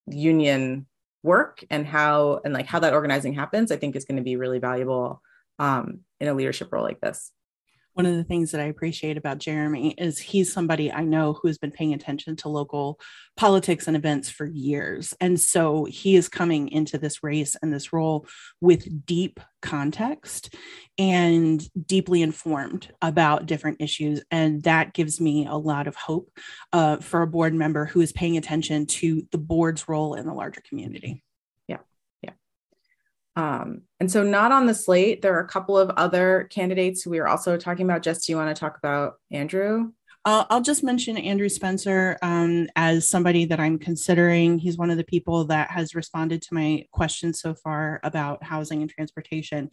union 0.06 0.86
work 1.22 1.62
and 1.70 1.86
how 1.86 2.40
and 2.44 2.54
like 2.54 2.66
how 2.66 2.78
that 2.78 2.94
organizing 2.94 3.34
happens 3.34 3.70
i 3.70 3.76
think 3.76 3.94
is 3.94 4.06
going 4.06 4.16
to 4.16 4.22
be 4.22 4.36
really 4.36 4.58
valuable 4.58 5.20
um, 5.58 6.00
in 6.18 6.28
a 6.28 6.34
leadership 6.34 6.72
role 6.72 6.82
like 6.82 7.00
this 7.00 7.30
one 7.94 8.06
of 8.06 8.16
the 8.16 8.24
things 8.24 8.50
that 8.52 8.60
I 8.60 8.64
appreciate 8.64 9.16
about 9.16 9.38
Jeremy 9.38 9.94
is 9.98 10.18
he's 10.18 10.52
somebody 10.52 10.92
I 10.92 11.04
know 11.04 11.34
who 11.34 11.48
has 11.48 11.58
been 11.58 11.70
paying 11.70 11.92
attention 11.92 12.36
to 12.36 12.48
local 12.48 13.00
politics 13.36 13.86
and 13.86 13.96
events 13.96 14.28
for 14.28 14.46
years. 14.46 15.14
And 15.20 15.40
so 15.40 15.84
he 15.84 16.16
is 16.16 16.28
coming 16.28 16.68
into 16.68 16.98
this 16.98 17.22
race 17.22 17.56
and 17.60 17.72
this 17.72 17.92
role 17.92 18.26
with 18.60 19.06
deep 19.06 19.40
context 19.62 20.54
and 20.98 21.62
deeply 21.86 22.22
informed 22.22 22.92
about 23.02 23.46
different 23.46 23.80
issues. 23.80 24.22
And 24.30 24.62
that 24.62 24.94
gives 24.94 25.20
me 25.20 25.46
a 25.46 25.56
lot 25.56 25.86
of 25.86 25.96
hope 25.96 26.30
uh, 26.72 26.98
for 26.98 27.22
a 27.22 27.26
board 27.26 27.54
member 27.54 27.86
who 27.86 28.00
is 28.00 28.12
paying 28.12 28.36
attention 28.36 28.86
to 28.86 29.26
the 29.32 29.38
board's 29.38 29.88
role 29.88 30.14
in 30.14 30.26
the 30.26 30.34
larger 30.34 30.62
community. 30.68 31.22
Um, 33.40 33.82
and 34.00 34.12
so, 34.12 34.22
not 34.22 34.52
on 34.52 34.66
the 34.66 34.74
slate, 34.74 35.22
there 35.22 35.34
are 35.34 35.40
a 35.40 35.48
couple 35.48 35.78
of 35.78 35.88
other 35.90 36.46
candidates 36.50 37.06
we 37.06 37.18
are 37.20 37.26
also 37.26 37.56
talking 37.56 37.86
about. 37.86 38.02
Jess, 38.02 38.26
do 38.26 38.32
you 38.32 38.36
want 38.36 38.54
to 38.54 38.60
talk 38.60 38.76
about 38.76 39.14
Andrew? 39.30 39.92
Uh, 40.26 40.44
I'll 40.50 40.60
just 40.60 40.84
mention 40.84 41.16
Andrew 41.16 41.48
Spencer 41.48 42.18
um, 42.20 42.68
as 42.76 43.08
somebody 43.08 43.46
that 43.46 43.58
I'm 43.58 43.78
considering. 43.78 44.58
He's 44.58 44.76
one 44.76 44.90
of 44.90 44.98
the 44.98 45.04
people 45.04 45.46
that 45.46 45.70
has 45.70 45.94
responded 45.94 46.42
to 46.42 46.54
my 46.54 46.84
questions 46.92 47.40
so 47.40 47.54
far 47.54 48.00
about 48.02 48.42
housing 48.42 48.82
and 48.82 48.90
transportation. 48.90 49.70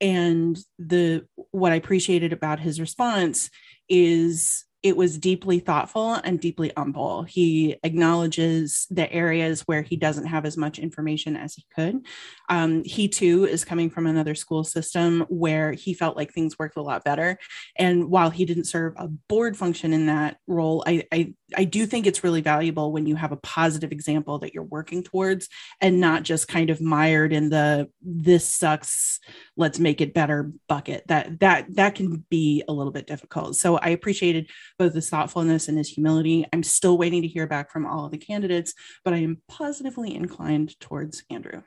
And 0.00 0.58
the 0.78 1.26
what 1.50 1.72
I 1.72 1.74
appreciated 1.74 2.32
about 2.32 2.58
his 2.58 2.80
response 2.80 3.50
is 3.90 4.64
it 4.82 4.96
was 4.96 5.18
deeply 5.18 5.58
thoughtful 5.58 6.14
and 6.14 6.40
deeply 6.40 6.72
humble. 6.74 7.22
He 7.22 7.76
acknowledges 7.82 8.86
the 8.90 9.12
areas 9.12 9.62
where 9.62 9.82
he 9.82 9.96
doesn't 9.96 10.26
have 10.26 10.46
as 10.46 10.56
much 10.56 10.78
information 10.78 11.36
as 11.36 11.54
he 11.54 11.64
could. 11.74 12.06
Um, 12.48 12.82
he 12.84 13.06
too 13.08 13.44
is 13.44 13.64
coming 13.64 13.90
from 13.90 14.06
another 14.06 14.34
school 14.34 14.64
system 14.64 15.26
where 15.28 15.72
he 15.72 15.92
felt 15.92 16.16
like 16.16 16.32
things 16.32 16.58
worked 16.58 16.78
a 16.78 16.82
lot 16.82 17.04
better. 17.04 17.38
And 17.76 18.10
while 18.10 18.30
he 18.30 18.46
didn't 18.46 18.64
serve 18.64 18.94
a 18.96 19.08
board 19.08 19.56
function 19.56 19.92
in 19.92 20.06
that 20.06 20.38
role, 20.46 20.82
I, 20.86 21.04
I, 21.12 21.34
I 21.54 21.64
do 21.64 21.84
think 21.84 22.06
it's 22.06 22.24
really 22.24 22.40
valuable 22.40 22.90
when 22.90 23.06
you 23.06 23.16
have 23.16 23.32
a 23.32 23.36
positive 23.36 23.92
example 23.92 24.38
that 24.38 24.54
you're 24.54 24.62
working 24.64 25.02
towards 25.02 25.48
and 25.80 26.00
not 26.00 26.22
just 26.22 26.48
kind 26.48 26.70
of 26.70 26.80
mired 26.80 27.32
in 27.32 27.50
the 27.50 27.90
this 28.00 28.48
sucks, 28.48 29.20
let's 29.56 29.78
make 29.78 30.00
it 30.00 30.14
better 30.14 30.52
bucket. 30.68 31.06
That 31.08 31.40
that 31.40 31.66
that 31.76 31.94
can 31.94 32.24
be 32.30 32.62
a 32.66 32.72
little 32.72 32.92
bit 32.92 33.06
difficult. 33.06 33.56
So 33.56 33.76
I 33.76 33.90
appreciated 33.90 34.48
both 34.80 34.94
his 34.94 35.10
thoughtfulness 35.10 35.68
and 35.68 35.76
his 35.76 35.90
humility. 35.90 36.46
I'm 36.54 36.62
still 36.62 36.96
waiting 36.96 37.20
to 37.20 37.28
hear 37.28 37.46
back 37.46 37.70
from 37.70 37.86
all 37.86 38.06
of 38.06 38.12
the 38.12 38.18
candidates, 38.18 38.72
but 39.04 39.12
I 39.12 39.18
am 39.18 39.42
positively 39.46 40.14
inclined 40.14 40.80
towards 40.80 41.22
Andrew. 41.28 41.62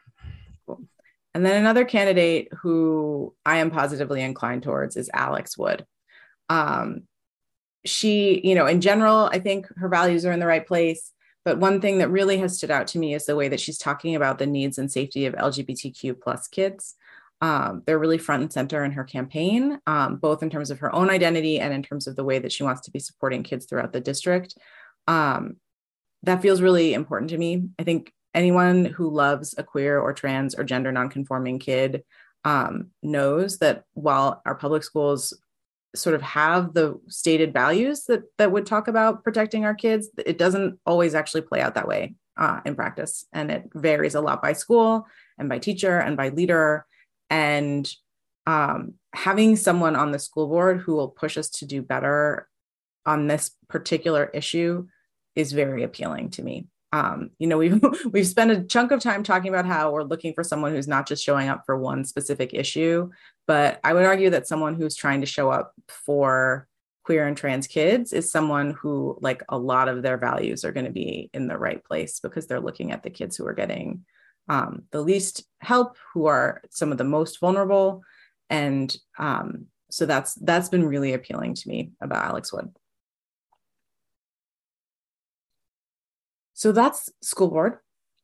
Cool. 0.66 0.82
And 1.36 1.46
then 1.46 1.58
another 1.58 1.86
candidate 1.86 2.52
who 2.62 3.36
I 3.46 3.58
am 3.58 3.70
positively 3.70 4.24
inclined 4.24 4.64
towards 4.64 4.98
is 4.98 5.12
Alex 5.14 5.56
Wood. 5.56 5.86
Um, 6.50 7.04
she, 7.86 8.42
you 8.44 8.56
know, 8.56 8.66
in 8.66 8.82
general, 8.82 9.30
I 9.32 9.38
think 9.38 9.68
her 9.78 9.90
values 9.90 10.26
are 10.26 10.32
in 10.32 10.40
the 10.40 10.48
right 10.48 10.66
place. 10.66 11.12
But 11.46 11.60
one 11.60 11.82
thing 11.82 12.00
that 12.00 12.10
really 12.10 12.40
has 12.40 12.58
stood 12.58 12.72
out 12.72 12.88
to 12.88 13.00
me 13.00 13.14
is 13.14 13.28
the 13.28 13.36
way 13.36 13.48
that 13.48 13.60
she's 13.60 13.78
talking 13.78 14.16
about 14.16 14.40
the 14.40 14.48
needs 14.48 14.80
and 14.80 14.92
safety 14.92 15.28
of 15.28 15.36
LGBTQ 15.36 16.20
plus 16.20 16.48
kids 16.48 16.96
um, 17.44 17.84
they're 17.86 18.00
really 18.00 18.18
front 18.18 18.42
and 18.42 18.54
center 18.54 18.86
in 18.86 18.94
her 18.94 19.04
campaign, 19.04 19.78
um, 19.86 20.16
both 20.16 20.42
in 20.42 20.50
terms 20.50 20.72
of 20.72 20.80
her 20.80 20.96
own 20.96 21.10
identity 21.10 21.60
and 21.60 21.74
in 21.74 21.84
terms 21.84 22.08
of 22.08 22.16
the 22.16 22.24
way 22.24 22.40
that 22.40 22.54
she 22.54 22.64
wants 22.64 22.80
to 22.84 22.92
be 22.92 23.00
supporting 23.00 23.44
kids 23.44 23.66
throughout 23.66 23.92
the 23.92 24.00
district. 24.00 24.58
Um, 25.10 25.58
that 26.24 26.42
feels 26.42 26.62
really 26.62 26.94
important 26.94 27.32
to 27.32 27.38
me. 27.38 27.68
I 27.78 27.84
think 27.84 28.14
anyone 28.34 28.86
who 28.86 29.10
loves 29.10 29.54
a 29.58 29.64
queer 29.64 30.00
or 30.00 30.14
trans 30.14 30.56
or 30.56 30.64
gender 30.64 30.94
nonconforming 30.94 31.60
kid 31.60 32.06
um, 32.46 32.92
knows 33.02 33.58
that 33.58 33.84
while 33.94 34.42
our 34.46 34.56
public 34.56 34.86
schools 34.86 35.38
sort 35.94 36.16
of 36.16 36.22
have 36.22 36.74
the 36.74 36.98
stated 37.10 37.52
values 37.52 38.06
that 38.06 38.24
that 38.38 38.54
would 38.54 38.66
talk 38.66 38.88
about 38.88 39.22
protecting 39.26 39.66
our 39.66 39.76
kids, 39.76 40.10
it 40.26 40.38
doesn't 40.38 40.80
always 40.86 41.14
actually 41.14 41.42
play 41.42 41.60
out 41.60 41.76
that 41.76 41.90
way 41.90 42.16
uh, 42.38 42.62
in 42.66 42.74
practice, 42.74 43.26
and 43.34 43.52
it 43.52 43.66
varies 43.74 44.16
a 44.16 44.22
lot 44.22 44.42
by 44.42 44.54
school 44.54 45.06
and 45.38 45.50
by 45.50 45.60
teacher 45.60 46.00
and 46.00 46.16
by 46.16 46.30
leader 46.30 46.86
and 47.30 47.92
um, 48.46 48.96
having 49.14 49.56
someone 49.56 49.96
on 49.96 50.12
the 50.12 50.20
school 50.20 50.48
board 50.48 50.82
who 50.82 50.96
will 50.96 51.10
push 51.10 51.38
us 51.38 51.50
to 51.50 51.66
do 51.66 51.82
better 51.82 52.48
on 53.06 53.28
this 53.28 53.52
particular 53.70 54.26
issue 54.34 54.88
is 55.36 55.52
very 55.52 55.84
appealing 55.84 56.30
to 56.32 56.44
me. 56.44 56.68
Um, 56.92 57.32
you 57.40 57.48
know, 57.48 57.58
we've 57.60 57.82
we've 58.12 58.28
spent 58.28 58.52
a 58.52 58.64
chunk 58.64 58.92
of 58.92 59.00
time 59.00 59.24
talking 59.24 59.50
about 59.50 59.66
how 59.66 59.92
we're 59.92 60.04
looking 60.04 60.34
for 60.34 60.44
someone 60.44 60.72
who's 60.72 60.88
not 60.88 61.08
just 61.08 61.24
showing 61.24 61.50
up 61.50 61.64
for 61.66 61.78
one 61.78 62.06
specific 62.06 62.54
issue, 62.54 63.10
but 63.48 63.80
I 63.84 63.94
would 63.94 64.06
argue 64.06 64.30
that 64.32 64.48
someone 64.48 64.76
who's 64.76 64.96
trying 64.96 65.22
to 65.22 65.28
show 65.28 65.50
up 65.50 65.74
for 65.88 66.68
queer 67.04 67.28
and 67.28 67.36
trans 67.36 67.68
kids 67.68 68.14
is 68.14 68.32
someone 68.32 68.72
who, 68.72 69.18
like, 69.22 69.44
a 69.50 69.58
lot 69.58 69.90
of 69.90 70.02
their 70.02 70.18
values 70.18 70.64
are 70.64 70.72
going 70.72 70.86
to 70.86 70.92
be 70.92 71.30
in 71.34 71.48
the 71.48 71.58
right 71.58 71.84
place 71.84 72.20
because 72.22 72.48
they're 72.48 72.62
looking 72.62 72.92
at 72.92 73.04
the 73.04 73.10
kids 73.10 73.36
who 73.36 73.46
are 73.46 73.54
getting 73.54 74.06
um, 74.50 74.84
the 74.92 75.02
least 75.02 75.46
help, 75.60 75.98
who 76.14 76.26
are 76.26 76.62
some 76.70 76.92
of 76.92 76.98
the 76.98 77.04
most 77.04 77.40
vulnerable, 77.40 78.04
and 78.50 78.96
um, 79.18 79.68
so 79.90 80.06
that's 80.06 80.36
that's 80.36 80.70
been 80.70 80.86
really 80.86 81.14
appealing 81.14 81.56
to 81.56 81.70
me 81.70 81.92
about 82.02 82.26
Alex 82.26 82.52
Wood. 82.52 82.70
So 86.54 86.72
that's 86.72 87.10
school 87.22 87.50
board. 87.50 87.80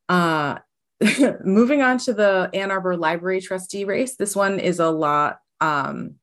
Uh, 0.07 0.59
moving 1.43 1.81
on 1.81 1.97
to 1.99 2.13
the 2.13 2.49
Ann 2.53 2.71
Arbor 2.71 2.97
Library 2.97 3.41
trustee 3.41 3.85
race. 3.85 4.15
This 4.15 4.35
one 4.35 4.59
is 4.59 4.79
a 4.79 4.89
lot 4.89 5.39
um, 5.61 6.15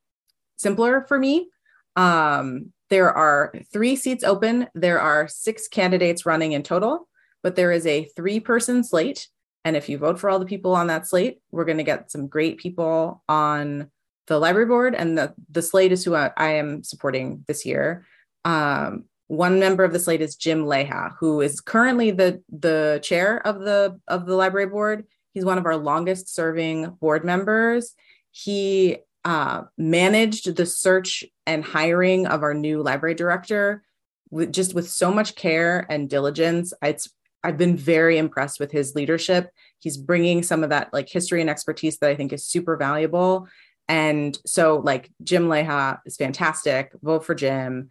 simpler 0.56 1.04
for 1.09 1.18
me. 1.18 1.48
Um, 1.94 2.72
there 2.90 3.12
are 3.12 3.52
three 3.72 3.96
seats 3.96 4.22
open. 4.22 4.68
There 4.74 5.00
are 5.00 5.28
six 5.28 5.66
candidates 5.66 6.26
running 6.26 6.52
in 6.52 6.62
total, 6.62 7.09
but 7.42 7.56
there 7.56 7.72
is 7.72 7.87
a 7.87 8.04
three 8.16 8.40
person 8.40 8.85
slate. 8.85 9.28
And 9.66 9.76
if 9.76 9.88
you 9.88 9.98
vote 9.98 10.20
for 10.20 10.31
all 10.31 10.38
the 10.38 10.46
people 10.46 10.76
on 10.76 10.87
that 10.87 11.09
slate, 11.09 11.40
we're 11.50 11.64
going 11.64 11.79
to 11.79 11.83
get 11.83 12.12
some 12.12 12.29
great 12.29 12.57
people 12.57 13.24
on 13.29 13.90
the 14.29 14.38
library 14.38 14.68
board. 14.68 14.94
And 14.94 15.18
the, 15.18 15.35
the 15.50 15.61
slate 15.61 15.90
is 15.90 16.05
who 16.05 16.14
I, 16.14 16.31
I 16.37 16.50
am 16.50 16.85
supporting 16.85 17.44
this 17.48 17.66
year. 17.66 18.07
Um, 18.44 19.07
one 19.26 19.59
member 19.59 19.83
of 19.83 19.92
the 19.92 19.98
slate 19.98 20.20
is 20.20 20.37
Jim 20.37 20.66
Leija, 20.66 21.14
who 21.18 21.40
is 21.40 21.61
currently 21.61 22.12
the, 22.12 22.44
the 22.48 23.00
chair 23.02 23.44
of 23.44 23.59
the, 23.59 23.98
of 24.07 24.26
the 24.26 24.37
library 24.37 24.68
board. 24.68 25.05
He's 25.35 25.44
one 25.44 25.59
of 25.59 25.66
our 25.66 25.76
longest 25.76 26.33
serving 26.33 26.90
board 27.00 27.24
members. 27.24 27.92
He 28.31 28.98
uh, 29.24 29.62
managed 29.76 30.55
the 30.55 30.64
search 30.64 31.24
and 31.44 31.64
hiring 31.64 32.29
of 32.29 32.44
our 32.44 32.55
new 32.55 32.85
library 32.85 33.16
director 33.16 33.83
with 34.31 34.52
just 34.52 34.74
with 34.74 34.88
so 34.88 35.11
much 35.11 35.35
care 35.35 35.85
and 35.90 36.09
diligence. 36.09 36.72
It's 36.83 37.09
I've 37.42 37.59
been 37.59 37.77
very 37.77 38.18
impressed 38.18 38.59
with 38.59 38.72
his 38.72 38.94
leadership. 38.94 39.51
He's 39.79 39.96
bringing 39.96 40.42
some 40.42 40.64
of 40.64 40.70
that 40.70 40.92
like 40.92 41.09
history 41.09 41.40
and 41.40 41.51
expertise 41.51 41.99
that 41.99 42.11
I 42.11 42.16
think 42.16 42.33
is 42.33 42.44
super 42.44 42.77
valuable. 42.77 43.49
And 43.88 44.37
so, 44.44 44.79
like 44.85 45.11
Jim 45.22 45.49
Leija 45.49 46.01
is 46.07 46.16
fantastic. 46.16 46.92
Vote 47.03 47.25
for 47.25 47.35
Jim. 47.35 47.90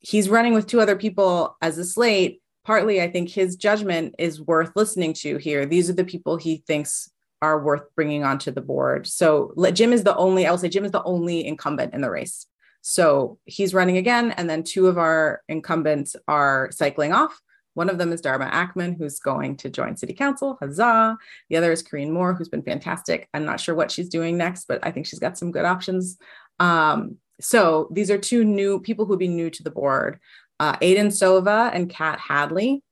He's 0.00 0.28
running 0.28 0.52
with 0.52 0.66
two 0.66 0.80
other 0.80 0.96
people 0.96 1.56
as 1.62 1.78
a 1.78 1.84
slate. 1.84 2.42
Partly, 2.64 3.00
I 3.00 3.10
think 3.10 3.30
his 3.30 3.56
judgment 3.56 4.14
is 4.18 4.40
worth 4.40 4.72
listening 4.76 5.14
to 5.14 5.36
here. 5.38 5.64
These 5.64 5.88
are 5.88 5.94
the 5.94 6.04
people 6.04 6.36
he 6.36 6.62
thinks 6.66 7.10
are 7.40 7.60
worth 7.60 7.82
bringing 7.96 8.22
onto 8.24 8.52
the 8.52 8.60
board. 8.60 9.06
So 9.06 9.52
Jim 9.72 9.92
is 9.92 10.04
the 10.04 10.16
only, 10.16 10.46
I'll 10.46 10.58
say 10.58 10.68
Jim 10.68 10.84
is 10.84 10.92
the 10.92 11.02
only 11.02 11.44
incumbent 11.44 11.92
in 11.92 12.00
the 12.00 12.10
race. 12.10 12.46
So 12.82 13.38
he's 13.44 13.74
running 13.74 13.96
again. 13.96 14.30
And 14.32 14.48
then 14.48 14.62
two 14.62 14.86
of 14.86 14.96
our 14.96 15.42
incumbents 15.48 16.14
are 16.28 16.70
cycling 16.72 17.12
off. 17.12 17.40
One 17.74 17.88
of 17.88 17.98
them 17.98 18.12
is 18.12 18.20
Dharma 18.20 18.50
Akmon, 18.50 18.96
who's 18.96 19.18
going 19.18 19.56
to 19.58 19.70
join 19.70 19.96
city 19.96 20.12
council. 20.12 20.58
Huzzah. 20.60 21.16
The 21.48 21.56
other 21.56 21.72
is 21.72 21.82
Corrine 21.82 22.10
Moore, 22.10 22.34
who's 22.34 22.48
been 22.48 22.62
fantastic. 22.62 23.28
I'm 23.32 23.44
not 23.44 23.60
sure 23.60 23.74
what 23.74 23.90
she's 23.90 24.08
doing 24.08 24.36
next, 24.36 24.66
but 24.66 24.80
I 24.82 24.90
think 24.90 25.06
she's 25.06 25.18
got 25.18 25.38
some 25.38 25.50
good 25.50 25.64
options. 25.64 26.18
Um, 26.58 27.16
so 27.40 27.88
these 27.90 28.10
are 28.10 28.18
two 28.18 28.44
new 28.44 28.80
people 28.80 29.04
who 29.04 29.10
would 29.10 29.18
be 29.18 29.28
new 29.28 29.50
to 29.50 29.62
the 29.62 29.70
board. 29.70 30.20
Uh, 30.60 30.76
Aiden 30.76 31.06
Sova 31.06 31.70
and 31.74 31.90
Kat 31.90 32.18
Hadley 32.20 32.82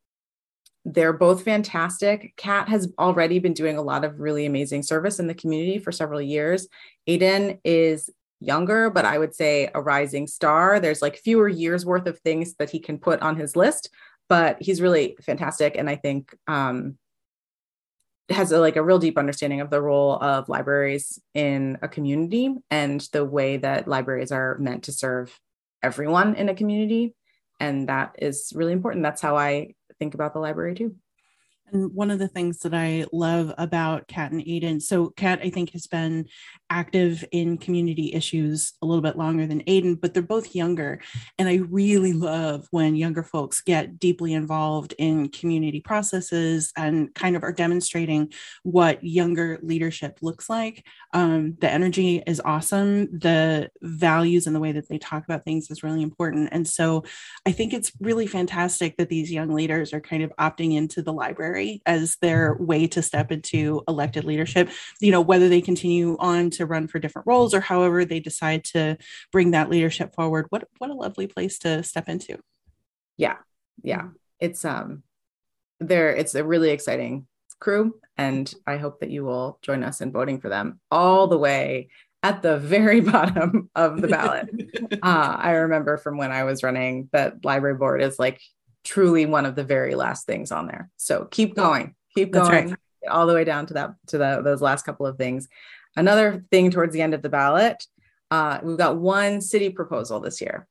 they're 0.84 1.12
both 1.12 1.44
fantastic. 1.44 2.32
Kat 2.36 2.68
has 2.68 2.90
already 2.98 3.38
been 3.38 3.52
doing 3.52 3.76
a 3.76 3.82
lot 3.82 4.04
of 4.04 4.18
really 4.18 4.46
amazing 4.46 4.82
service 4.82 5.18
in 5.20 5.26
the 5.26 5.34
community 5.34 5.78
for 5.78 5.92
several 5.92 6.20
years. 6.20 6.68
Aiden 7.08 7.58
is 7.64 8.08
younger, 8.40 8.88
but 8.88 9.04
I 9.04 9.18
would 9.18 9.34
say 9.34 9.70
a 9.74 9.82
rising 9.82 10.26
star. 10.26 10.80
There's 10.80 11.02
like 11.02 11.16
fewer 11.16 11.48
years 11.48 11.84
worth 11.84 12.06
of 12.06 12.18
things 12.20 12.54
that 12.54 12.70
he 12.70 12.78
can 12.78 12.98
put 12.98 13.20
on 13.20 13.36
his 13.36 13.54
list, 13.54 13.90
but 14.30 14.62
he's 14.62 14.80
really 14.80 15.16
fantastic. 15.20 15.76
And 15.76 15.90
I 15.90 15.96
think 15.96 16.34
um, 16.46 16.96
has 18.30 18.52
a, 18.52 18.60
like 18.60 18.76
a 18.76 18.82
real 18.82 19.00
deep 19.00 19.18
understanding 19.18 19.60
of 19.60 19.70
the 19.70 19.82
role 19.82 20.14
of 20.22 20.48
libraries 20.48 21.18
in 21.34 21.76
a 21.82 21.88
community 21.88 22.54
and 22.70 23.00
the 23.12 23.24
way 23.24 23.56
that 23.56 23.88
libraries 23.88 24.30
are 24.30 24.56
meant 24.58 24.84
to 24.84 24.92
serve 24.92 25.38
everyone 25.82 26.36
in 26.36 26.48
a 26.48 26.54
community. 26.54 27.12
And 27.58 27.88
that 27.88 28.14
is 28.18 28.52
really 28.54 28.72
important. 28.72 29.02
That's 29.02 29.20
how 29.20 29.36
I 29.36 29.74
think 29.98 30.14
about 30.14 30.32
the 30.32 30.38
library 30.38 30.76
too. 30.76 30.94
And 31.72 31.94
one 31.94 32.10
of 32.10 32.18
the 32.18 32.28
things 32.28 32.60
that 32.60 32.74
I 32.74 33.06
love 33.12 33.52
about 33.58 34.08
Kat 34.08 34.32
and 34.32 34.42
Aiden, 34.42 34.80
so 34.80 35.10
Kat, 35.10 35.40
I 35.42 35.50
think, 35.50 35.72
has 35.72 35.86
been 35.86 36.26
active 36.68 37.24
in 37.32 37.58
community 37.58 38.14
issues 38.14 38.74
a 38.80 38.86
little 38.86 39.02
bit 39.02 39.18
longer 39.18 39.46
than 39.46 39.62
Aiden, 39.64 40.00
but 40.00 40.14
they're 40.14 40.22
both 40.22 40.54
younger. 40.54 41.00
And 41.38 41.48
I 41.48 41.56
really 41.56 42.12
love 42.12 42.66
when 42.70 42.94
younger 42.94 43.22
folks 43.22 43.60
get 43.60 43.98
deeply 43.98 44.32
involved 44.32 44.94
in 44.98 45.28
community 45.30 45.80
processes 45.80 46.72
and 46.76 47.12
kind 47.14 47.36
of 47.36 47.42
are 47.42 47.52
demonstrating 47.52 48.32
what 48.62 49.02
younger 49.02 49.58
leadership 49.62 50.18
looks 50.22 50.48
like. 50.48 50.86
Um, 51.12 51.56
the 51.60 51.70
energy 51.70 52.22
is 52.26 52.40
awesome. 52.44 53.18
The 53.18 53.70
values 53.82 54.46
and 54.46 54.54
the 54.54 54.60
way 54.60 54.72
that 54.72 54.88
they 54.88 54.98
talk 54.98 55.24
about 55.24 55.44
things 55.44 55.70
is 55.70 55.82
really 55.82 56.02
important. 56.02 56.50
And 56.52 56.66
so 56.66 57.04
I 57.46 57.52
think 57.52 57.72
it's 57.72 57.92
really 58.00 58.26
fantastic 58.26 58.96
that 58.96 59.08
these 59.08 59.32
young 59.32 59.50
leaders 59.50 59.92
are 59.92 60.00
kind 60.00 60.22
of 60.22 60.32
opting 60.38 60.76
into 60.76 61.02
the 61.02 61.12
library 61.12 61.59
as 61.84 62.16
their 62.22 62.54
way 62.54 62.86
to 62.86 63.02
step 63.02 63.32
into 63.32 63.82
elected 63.88 64.24
leadership, 64.24 64.70
you 65.00 65.10
know, 65.10 65.20
whether 65.20 65.48
they 65.48 65.60
continue 65.60 66.16
on 66.20 66.50
to 66.50 66.60
to 66.60 66.66
run 66.66 66.86
for 66.86 66.98
different 66.98 67.26
roles 67.26 67.54
or 67.54 67.60
however 67.60 68.04
they 68.04 68.20
decide 68.20 68.62
to 68.62 68.98
bring 69.32 69.52
that 69.52 69.70
leadership 69.70 70.14
forward 70.14 70.46
what 70.50 70.68
what 70.76 70.90
a 70.90 70.94
lovely 70.94 71.26
place 71.26 71.58
to 71.58 71.82
step 71.82 72.06
into. 72.06 72.38
Yeah. 73.16 73.36
Yeah. 73.82 74.08
It's 74.38 74.64
um 74.64 75.02
there 75.80 76.14
it's 76.14 76.34
a 76.34 76.44
really 76.44 76.70
exciting 76.70 77.26
crew 77.58 77.94
and 78.18 78.54
i 78.66 78.76
hope 78.76 79.00
that 79.00 79.10
you 79.10 79.24
will 79.24 79.58
join 79.62 79.82
us 79.82 80.02
in 80.02 80.12
voting 80.12 80.38
for 80.38 80.50
them 80.50 80.78
all 80.90 81.26
the 81.26 81.38
way 81.38 81.88
at 82.22 82.42
the 82.42 82.58
very 82.74 83.00
bottom 83.00 83.70
of 83.74 84.00
the 84.00 84.08
ballot. 84.08 84.48
Uh, 85.02 85.36
i 85.38 85.52
remember 85.52 85.96
from 85.96 86.18
when 86.18 86.32
i 86.32 86.44
was 86.44 86.62
running 86.62 87.08
that 87.12 87.42
library 87.44 87.76
board 87.76 88.02
is 88.02 88.18
like 88.18 88.40
truly 88.84 89.26
one 89.26 89.46
of 89.46 89.54
the 89.54 89.64
very 89.64 89.94
last 89.94 90.26
things 90.26 90.50
on 90.50 90.66
there 90.66 90.88
so 90.96 91.26
keep 91.30 91.54
going 91.54 91.94
keep 92.14 92.30
going 92.32 92.70
right. 92.70 92.78
all 93.10 93.26
the 93.26 93.34
way 93.34 93.44
down 93.44 93.66
to 93.66 93.74
that 93.74 93.94
to 94.06 94.18
the, 94.18 94.40
those 94.42 94.62
last 94.62 94.84
couple 94.84 95.06
of 95.06 95.16
things 95.16 95.48
Another 95.96 96.44
thing 96.50 96.70
towards 96.70 96.92
the 96.92 97.02
end 97.02 97.14
of 97.14 97.22
the 97.22 97.28
ballot, 97.28 97.84
uh, 98.30 98.60
we've 98.62 98.78
got 98.78 98.96
one 98.96 99.40
city 99.40 99.70
proposal 99.70 100.20
this 100.20 100.40
year. 100.40 100.66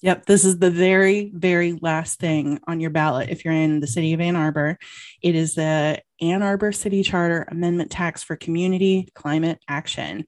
Yep, 0.00 0.26
this 0.26 0.44
is 0.44 0.58
the 0.58 0.70
very, 0.70 1.32
very 1.34 1.72
last 1.72 2.20
thing 2.20 2.60
on 2.68 2.78
your 2.78 2.90
ballot. 2.90 3.30
If 3.30 3.44
you're 3.44 3.54
in 3.54 3.80
the 3.80 3.88
city 3.88 4.12
of 4.12 4.20
Ann 4.20 4.36
Arbor, 4.36 4.78
it 5.22 5.34
is 5.34 5.56
the 5.56 6.00
Ann 6.20 6.42
Arbor 6.42 6.70
City 6.70 7.02
Charter 7.02 7.48
Amendment 7.50 7.90
Tax 7.90 8.22
for 8.22 8.36
Community 8.36 9.08
Climate 9.14 9.58
Action. 9.66 10.24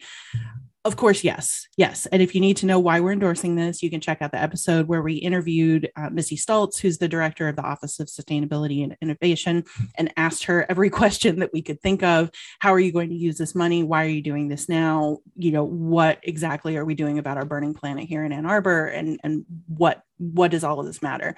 Of 0.83 0.97
course, 0.97 1.23
yes, 1.23 1.67
yes. 1.77 2.07
And 2.07 2.23
if 2.23 2.35
you 2.35 2.41
need 2.41 2.57
to 2.59 2.67
know 2.67 2.79
why 2.79 3.01
we're 3.01 3.13
endorsing 3.13 3.55
this, 3.55 3.83
you 3.83 3.91
can 3.91 4.01
check 4.01 4.23
out 4.23 4.33
the 4.33 4.41
episode 4.41 4.89
where 4.89 5.03
we 5.03 5.17
interviewed 5.17 5.91
uh, 5.95 6.09
Missy 6.09 6.37
Stultz, 6.37 6.79
who's 6.79 6.97
the 6.97 7.09
director 7.09 7.49
of 7.49 7.57
the 7.57 7.63
Office 7.63 8.01
of 8.01 8.09
Sustainability 8.09 8.83
and 8.83 8.97
Innovation, 9.03 9.65
and 9.97 10.11
asked 10.17 10.45
her 10.45 10.65
every 10.71 10.89
question 11.01 11.41
that 11.41 11.53
we 11.53 11.61
could 11.61 11.83
think 11.83 12.03
of. 12.03 12.31
How 12.61 12.73
are 12.73 12.81
you 12.81 12.93
going 12.93 13.11
to 13.11 13.15
use 13.15 13.37
this 13.37 13.55
money? 13.55 13.83
Why 13.83 14.05
are 14.05 14.09
you 14.09 14.23
doing 14.23 14.49
this 14.49 14.71
now? 14.71 15.19
You 15.37 15.53
know, 15.53 15.65
what 15.65 16.19
exactly 16.23 16.79
are 16.79 16.85
we 16.87 16.95
doing 16.95 17.19
about 17.19 17.37
our 17.37 17.45
burning 17.45 17.75
planet 17.75 18.09
here 18.09 18.25
in 18.25 18.33
Ann 18.33 18.47
Arbor? 18.47 18.87
And 18.87 19.21
and 19.23 19.45
what 19.67 20.03
what 20.17 20.51
does 20.51 20.65
all 20.65 20.81
of 20.81 20.87
this 20.87 21.03
matter? 21.03 21.37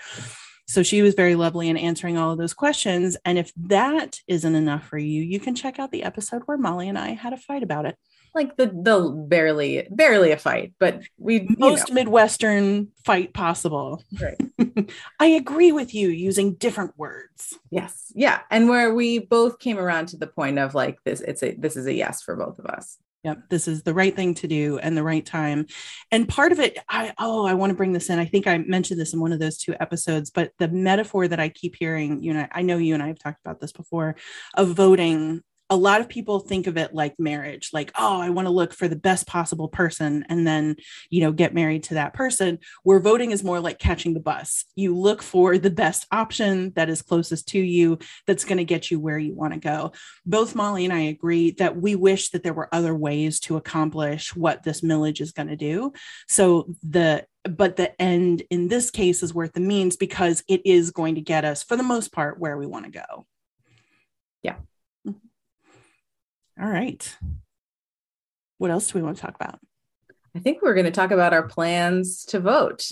So 0.68 0.84
she 0.84 1.02
was 1.02 1.14
very 1.14 1.34
lovely 1.34 1.68
in 1.68 1.76
answering 1.76 2.16
all 2.16 2.30
of 2.30 2.38
those 2.38 2.54
questions. 2.54 3.16
And 3.24 3.38
if 3.38 3.50
that 3.56 4.20
isn't 4.28 4.54
enough 4.54 4.86
for 4.86 4.98
you, 4.98 5.20
you 5.20 5.40
can 5.40 5.56
check 5.56 5.80
out 5.80 5.90
the 5.90 6.04
episode 6.04 6.42
where 6.46 6.56
Molly 6.56 6.88
and 6.88 6.96
I 6.96 7.10
had 7.10 7.32
a 7.32 7.36
fight 7.36 7.64
about 7.64 7.86
it 7.86 7.96
like 8.34 8.56
the 8.56 8.66
the 8.66 9.10
barely 9.28 9.86
barely 9.90 10.32
a 10.32 10.38
fight, 10.38 10.72
but 10.78 11.02
we 11.18 11.46
most 11.58 11.88
know. 11.88 11.94
midwestern 11.94 12.88
fight 13.04 13.34
possible. 13.34 14.02
Right. 14.20 14.90
I 15.20 15.26
agree 15.26 15.72
with 15.72 15.94
you 15.94 16.08
using 16.08 16.54
different 16.54 16.96
words. 16.96 17.58
Yes. 17.70 18.12
Yeah, 18.14 18.40
and 18.50 18.68
where 18.68 18.94
we 18.94 19.18
both 19.18 19.58
came 19.58 19.78
around 19.78 20.08
to 20.08 20.16
the 20.16 20.26
point 20.26 20.58
of 20.58 20.74
like 20.74 20.98
this 21.04 21.20
it's 21.20 21.42
a 21.42 21.54
this 21.54 21.76
is 21.76 21.86
a 21.86 21.94
yes 21.94 22.22
for 22.22 22.36
both 22.36 22.58
of 22.58 22.66
us. 22.66 22.98
Yep, 23.24 23.50
this 23.50 23.68
is 23.68 23.84
the 23.84 23.94
right 23.94 24.14
thing 24.14 24.34
to 24.34 24.48
do 24.48 24.78
and 24.78 24.96
the 24.96 25.02
right 25.04 25.24
time. 25.24 25.66
And 26.10 26.28
part 26.28 26.50
of 26.50 26.58
it, 26.58 26.76
I 26.88 27.12
oh, 27.18 27.46
I 27.46 27.54
want 27.54 27.70
to 27.70 27.76
bring 27.76 27.92
this 27.92 28.10
in. 28.10 28.18
I 28.18 28.24
think 28.24 28.48
I 28.48 28.58
mentioned 28.58 28.98
this 28.98 29.12
in 29.12 29.20
one 29.20 29.32
of 29.32 29.38
those 29.38 29.58
two 29.58 29.76
episodes, 29.78 30.30
but 30.30 30.50
the 30.58 30.68
metaphor 30.68 31.28
that 31.28 31.38
I 31.38 31.48
keep 31.48 31.76
hearing, 31.78 32.22
you 32.22 32.34
know, 32.34 32.48
I 32.50 32.62
know 32.62 32.78
you 32.78 32.94
and 32.94 33.02
I 33.02 33.06
have 33.06 33.20
talked 33.20 33.40
about 33.44 33.60
this 33.60 33.72
before, 33.72 34.16
of 34.54 34.70
voting 34.70 35.42
a 35.72 35.76
lot 35.76 36.02
of 36.02 36.08
people 36.08 36.38
think 36.38 36.66
of 36.66 36.76
it 36.76 36.92
like 36.92 37.18
marriage 37.18 37.70
like 37.72 37.90
oh 37.96 38.20
i 38.20 38.28
want 38.28 38.44
to 38.44 38.52
look 38.52 38.74
for 38.74 38.88
the 38.88 38.94
best 38.94 39.26
possible 39.26 39.68
person 39.68 40.22
and 40.28 40.46
then 40.46 40.76
you 41.08 41.22
know 41.22 41.32
get 41.32 41.54
married 41.54 41.82
to 41.82 41.94
that 41.94 42.12
person 42.12 42.58
where 42.82 43.00
voting 43.00 43.30
is 43.30 43.42
more 43.42 43.58
like 43.58 43.78
catching 43.78 44.12
the 44.12 44.20
bus. 44.20 44.64
You 44.76 44.96
look 44.96 45.22
for 45.22 45.56
the 45.58 45.70
best 45.70 46.06
option 46.12 46.72
that 46.76 46.90
is 46.90 47.02
closest 47.02 47.48
to 47.48 47.58
you 47.58 47.98
that's 48.26 48.44
going 48.44 48.58
to 48.58 48.64
get 48.64 48.90
you 48.90 49.00
where 49.00 49.18
you 49.18 49.34
want 49.34 49.54
to 49.54 49.60
go. 49.60 49.92
Both 50.26 50.54
molly 50.54 50.84
and 50.84 50.92
i 50.92 51.00
agree 51.00 51.52
that 51.52 51.76
we 51.76 51.94
wish 51.94 52.30
that 52.30 52.42
there 52.42 52.54
were 52.54 52.68
other 52.72 52.94
ways 52.94 53.40
to 53.40 53.56
accomplish 53.56 54.36
what 54.36 54.62
this 54.62 54.82
millage 54.82 55.20
is 55.20 55.32
going 55.32 55.48
to 55.48 55.56
do. 55.56 55.92
So 56.28 56.74
the 56.82 57.26
but 57.44 57.74
the 57.76 58.00
end 58.00 58.42
in 58.50 58.68
this 58.68 58.90
case 58.90 59.22
is 59.22 59.34
worth 59.34 59.52
the 59.52 59.60
means 59.60 59.96
because 59.96 60.44
it 60.48 60.60
is 60.64 60.90
going 60.92 61.16
to 61.16 61.20
get 61.20 61.44
us 61.44 61.62
for 61.62 61.76
the 61.76 61.82
most 61.82 62.12
part 62.12 62.38
where 62.38 62.56
we 62.56 62.66
want 62.66 62.84
to 62.84 62.90
go. 62.90 63.26
Yeah 64.42 64.56
all 66.60 66.68
right. 66.68 67.16
What 68.58 68.70
else 68.70 68.90
do 68.90 68.98
we 68.98 69.04
want 69.04 69.16
to 69.16 69.22
talk 69.22 69.34
about? 69.34 69.58
I 70.34 70.38
think 70.38 70.62
we're 70.62 70.74
going 70.74 70.86
to 70.86 70.92
talk 70.92 71.10
about 71.10 71.32
our 71.32 71.46
plans 71.46 72.24
to 72.26 72.40
vote. 72.40 72.86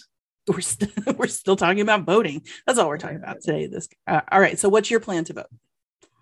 We're, 0.49 0.61
st- 0.61 0.93
we're 1.19 1.27
still 1.27 1.57
talking 1.57 1.81
about 1.81 2.05
voting. 2.05 2.43
That's 2.67 2.79
all 2.79 2.89
we're 2.89 2.99
talking 2.99 3.17
about 3.17 3.41
today. 3.41 3.67
This. 3.67 3.89
Uh, 4.07 4.21
all 4.31 4.41
right. 4.41 4.59
So, 4.59 4.69
what's 4.69 4.91
your 4.91 5.01
plan 5.01 5.25
to 5.25 5.35
vote? 5.35 5.47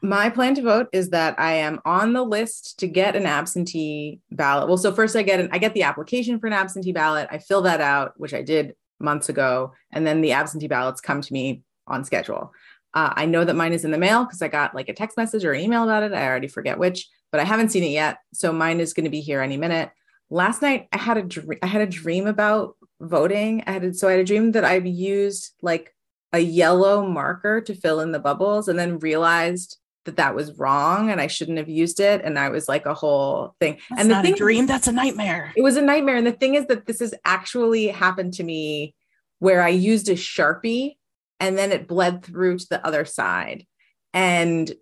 My 0.01 0.31
plan 0.31 0.55
to 0.55 0.63
vote 0.63 0.87
is 0.93 1.11
that 1.11 1.39
I 1.41 1.55
am 1.55 1.81
on 1.85 2.13
the 2.13 2.23
list 2.23 2.79
to 2.81 2.87
get 2.87 3.17
an 3.17 3.27
absentee 3.27 4.21
ballot. 4.31 4.69
Well, 4.69 4.79
so 4.79 4.93
first 4.93 5.17
I 5.17 5.23
get 5.23 5.41
an 5.41 5.49
I 5.51 5.59
get 5.59 5.75
the 5.75 5.83
application 5.83 6.39
for 6.39 6.47
an 6.47 6.53
absentee 6.53 6.93
ballot. 6.93 7.29
I 7.33 7.39
fill 7.39 7.63
that 7.63 7.81
out, 7.81 8.13
which 8.17 8.33
I 8.33 8.43
did 8.43 8.75
months 9.01 9.29
ago, 9.29 9.73
and 9.93 10.07
then 10.07 10.21
the 10.21 10.33
absentee 10.33 10.69
ballots 10.69 11.01
come 11.01 11.21
to 11.21 11.33
me 11.33 11.63
on 11.87 12.05
schedule. 12.05 12.53
Uh, 12.95 13.13
I 13.15 13.27
know 13.27 13.45
that 13.45 13.57
mine 13.57 13.73
is 13.73 13.85
in 13.85 13.91
the 13.91 13.99
mail 13.99 14.25
because 14.25 14.41
I 14.41 14.49
got 14.49 14.75
like 14.75 14.89
a 14.89 14.95
text 14.95 15.17
message 15.17 15.45
or 15.45 15.53
an 15.53 15.61
email 15.61 15.83
about 15.83 16.05
it. 16.05 16.13
I 16.13 16.27
already 16.27 16.49
forget 16.49 16.79
which, 16.79 17.09
but 17.31 17.41
I 17.41 17.45
haven't 17.45 17.71
seen 17.71 17.85
it 17.85 17.91
yet. 17.91 18.19
So 18.33 18.53
mine 18.53 18.81
is 18.81 18.95
going 18.95 19.05
to 19.05 19.11
be 19.11 19.21
here 19.21 19.41
any 19.41 19.57
minute. 19.57 19.91
Last 20.31 20.63
night 20.63 20.89
I 20.93 20.99
had 20.99 21.17
a 21.17 21.23
dream. 21.23 21.59
I 21.63 21.67
had 21.67 21.83
a 21.83 21.87
dream 21.87 22.27
about 22.27 22.77
voting. 23.01 23.65
I 23.67 23.73
had 23.73 23.85
a, 23.85 23.95
so 23.95 24.09
I 24.09 24.13
had 24.13 24.21
a 24.21 24.25
dream 24.25 24.53
that 24.53 24.65
I've 24.65 24.87
used 24.87 25.53
like 25.63 25.95
a 26.33 26.39
yellow 26.39 27.07
marker 27.07 27.61
to 27.63 27.75
fill 27.75 28.01
in 28.01 28.13
the 28.13 28.19
bubbles, 28.19 28.69
and 28.69 28.79
then 28.79 28.99
realized 28.99 29.79
that 30.09 30.17
that 30.17 30.35
was 30.35 30.59
wrong 30.59 31.11
and 31.11 31.21
I 31.21 31.27
shouldn't 31.27 31.59
have 31.59 31.69
used 31.69 32.01
it. 32.01 32.23
And 32.25 32.39
I 32.39 32.49
was 32.49 32.67
like 32.67 32.87
a 32.87 32.95
whole 32.95 33.55
thing. 33.61 33.79
That's 33.91 34.01
and 34.01 34.11
the 34.11 34.15
not 34.15 34.25
thing, 34.25 34.33
a 34.33 34.37
dream. 34.37 34.67
That's 34.67 34.87
a 34.87 34.93
nightmare. 34.93 35.53
it 35.55 35.63
was 35.63 35.77
a 35.77 35.83
nightmare. 35.83 36.17
And 36.17 36.27
the 36.27 36.33
thing 36.33 36.55
is 36.55 36.67
that 36.67 36.87
this 36.87 37.01
has 37.01 37.15
actually 37.25 37.89
happened 37.89 38.33
to 38.35 38.45
me 38.45 38.95
where 39.39 39.63
I 39.63 39.69
used 39.69 40.09
a 40.09 40.15
Sharpie 40.15 40.97
and 41.41 41.59
then 41.59 41.73
it 41.73 41.87
bled 41.87 42.25
through 42.25 42.59
to 42.59 42.67
the 42.71 42.87
other 42.87 43.05
side. 43.05 43.67
And 44.15 44.73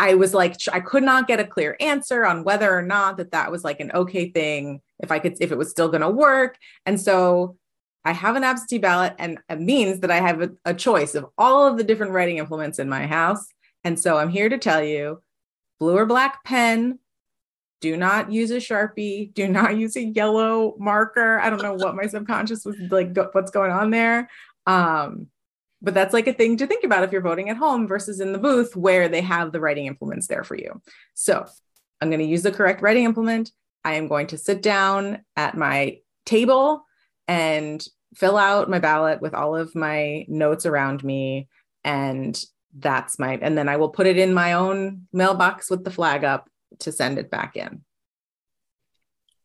I 0.00 0.14
was 0.14 0.32
like, 0.32 0.56
I 0.72 0.80
could 0.80 1.02
not 1.02 1.28
get 1.28 1.40
a 1.40 1.44
clear 1.44 1.76
answer 1.78 2.24
on 2.24 2.42
whether 2.42 2.74
or 2.74 2.80
not 2.80 3.18
that 3.18 3.32
that 3.32 3.52
was 3.52 3.64
like 3.64 3.80
an 3.80 3.92
okay 3.92 4.30
thing, 4.30 4.80
if 4.98 5.12
I 5.12 5.18
could, 5.18 5.36
if 5.40 5.52
it 5.52 5.58
was 5.58 5.70
still 5.70 5.88
going 5.88 6.00
to 6.00 6.08
work. 6.08 6.56
And 6.86 6.98
so 6.98 7.58
I 8.02 8.12
have 8.12 8.34
an 8.34 8.42
absentee 8.42 8.78
ballot, 8.78 9.14
and 9.18 9.38
it 9.50 9.60
means 9.60 10.00
that 10.00 10.10
I 10.10 10.16
have 10.16 10.40
a, 10.40 10.50
a 10.64 10.72
choice 10.72 11.14
of 11.14 11.26
all 11.36 11.66
of 11.66 11.76
the 11.76 11.84
different 11.84 12.12
writing 12.12 12.38
implements 12.38 12.78
in 12.78 12.88
my 12.88 13.06
house. 13.06 13.46
And 13.84 14.00
so 14.00 14.16
I'm 14.16 14.30
here 14.30 14.48
to 14.48 14.56
tell 14.56 14.82
you 14.82 15.22
blue 15.78 15.98
or 15.98 16.06
black 16.06 16.44
pen, 16.44 16.98
do 17.82 17.94
not 17.94 18.32
use 18.32 18.50
a 18.52 18.56
Sharpie, 18.56 19.34
do 19.34 19.48
not 19.48 19.76
use 19.76 19.96
a 19.96 20.04
yellow 20.04 20.76
marker. 20.78 21.40
I 21.40 21.50
don't 21.50 21.62
know 21.62 21.74
what 21.74 21.94
my 21.94 22.06
subconscious 22.06 22.64
was 22.64 22.76
like, 22.90 23.12
go, 23.12 23.28
what's 23.32 23.50
going 23.50 23.70
on 23.70 23.90
there. 23.90 24.30
Um, 24.66 25.26
but 25.82 25.94
that's 25.94 26.12
like 26.12 26.26
a 26.26 26.32
thing 26.32 26.56
to 26.58 26.66
think 26.66 26.84
about 26.84 27.02
if 27.02 27.12
you're 27.12 27.20
voting 27.20 27.48
at 27.48 27.56
home 27.56 27.86
versus 27.86 28.20
in 28.20 28.32
the 28.32 28.38
booth 28.38 28.76
where 28.76 29.08
they 29.08 29.20
have 29.20 29.52
the 29.52 29.60
writing 29.60 29.86
implements 29.86 30.26
there 30.26 30.44
for 30.44 30.54
you. 30.54 30.80
So 31.14 31.46
I'm 32.00 32.10
going 32.10 32.20
to 32.20 32.26
use 32.26 32.42
the 32.42 32.52
correct 32.52 32.82
writing 32.82 33.04
implement. 33.04 33.52
I 33.84 33.94
am 33.94 34.08
going 34.08 34.28
to 34.28 34.38
sit 34.38 34.62
down 34.62 35.24
at 35.36 35.56
my 35.56 35.98
table 36.26 36.84
and 37.28 37.84
fill 38.14 38.36
out 38.36 38.68
my 38.68 38.78
ballot 38.78 39.22
with 39.22 39.34
all 39.34 39.56
of 39.56 39.74
my 39.74 40.26
notes 40.28 40.66
around 40.66 41.02
me. 41.02 41.48
And 41.84 42.42
that's 42.76 43.18
my, 43.18 43.38
and 43.40 43.56
then 43.56 43.68
I 43.68 43.76
will 43.76 43.88
put 43.88 44.06
it 44.06 44.18
in 44.18 44.34
my 44.34 44.52
own 44.52 45.06
mailbox 45.12 45.70
with 45.70 45.84
the 45.84 45.90
flag 45.90 46.24
up 46.24 46.48
to 46.80 46.92
send 46.92 47.18
it 47.18 47.30
back 47.30 47.56
in. 47.56 47.82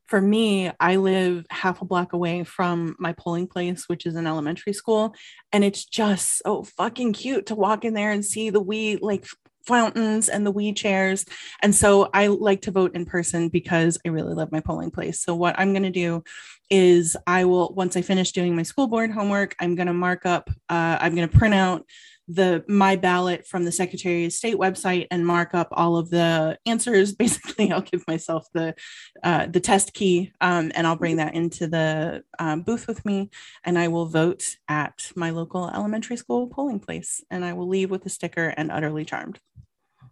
For 0.08 0.22
me, 0.22 0.72
I 0.80 0.98
live 0.98 1.46
half 1.50 1.82
a 1.82 1.86
block 1.86 2.14
away 2.14 2.44
from 2.44 2.96
my 3.00 3.14
polling 3.14 3.48
place, 3.48 3.86
which 3.88 4.06
is 4.06 4.16
an 4.16 4.28
elementary 4.28 4.74
school. 4.74 5.16
And 5.52 5.64
it's 5.64 5.84
just 5.86 6.44
so 6.44 6.64
fucking 6.64 7.14
cute 7.14 7.48
to 7.48 7.56
walk 7.56 7.86
in 7.86 7.94
there 7.94 8.12
and 8.12 8.24
see 8.24 8.50
the 8.50 8.62
wee 8.62 8.98
like 9.02 9.26
fountains 9.66 10.30
and 10.30 10.46
the 10.46 10.52
wee 10.52 10.74
chairs. 10.74 11.26
And 11.62 11.74
so 11.74 12.10
I 12.14 12.28
like 12.28 12.62
to 12.64 12.72
vote 12.72 12.96
in 12.96 13.06
person 13.06 13.50
because 13.50 13.98
I 14.06 14.10
really 14.10 14.34
love 14.34 14.52
my 14.52 14.60
polling 14.60 14.92
place. 14.92 15.22
So 15.22 15.36
what 15.36 15.56
I'm 15.58 15.74
going 15.74 15.84
to 15.84 15.90
do 15.90 16.24
is 16.70 17.16
I 17.28 17.46
will 17.46 17.74
once 17.74 17.96
I 17.96 18.02
finish 18.02 18.32
doing 18.32 18.56
my 18.56 18.64
school 18.64 18.88
board 18.88 19.12
homework, 19.12 19.56
I'm 19.60 19.76
going 19.76 19.88
to 19.88 19.94
mark 19.94 20.26
up 20.26 20.50
uh, 20.70 20.98
I'm 21.00 21.16
going 21.16 21.28
to 21.28 21.38
print 21.38 21.54
out 21.54 21.86
the 22.28 22.64
my 22.68 22.96
ballot 22.96 23.46
from 23.46 23.66
the 23.66 23.72
Secretary 23.72 24.26
of 24.26 24.34
State 24.34 24.56
website 24.56 25.08
and 25.12 25.26
mark 25.26 25.54
up 25.54 25.68
all 25.72 25.98
of 25.98 26.10
the 26.10 26.58
answers. 26.66 27.14
Basically, 27.16 27.72
I'll 27.72 27.82
give 27.82 28.04
myself 28.08 28.48
the 28.54 28.76
uh, 29.24 29.48
the 29.48 29.60
test 29.60 29.94
key 29.94 30.32
um, 30.42 30.72
and 30.76 30.88
I'll 30.88 30.96
bring 30.96 31.18
that 31.18 31.36
into 31.36 31.68
the 31.68 32.24
um, 32.40 32.62
booth 32.62 32.88
with 32.88 33.06
me, 33.06 33.30
and 33.64 33.78
I 33.78 33.88
will 33.90 34.08
vote 34.08 34.58
at 34.68 35.12
my 35.16 35.30
local 35.30 35.70
elementary 35.70 36.18
school 36.18 36.48
polling 36.48 36.80
place, 36.80 37.24
and 37.30 37.46
I 37.46 37.54
will 37.54 37.68
leave 37.68 37.92
with 37.92 38.06
a 38.06 38.10
sticker 38.10 38.54
and 38.58 38.72
utterly 38.72 39.06
charmed. 39.06 39.40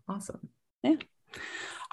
Awesome. 0.08 0.50
Yeah. 0.84 0.96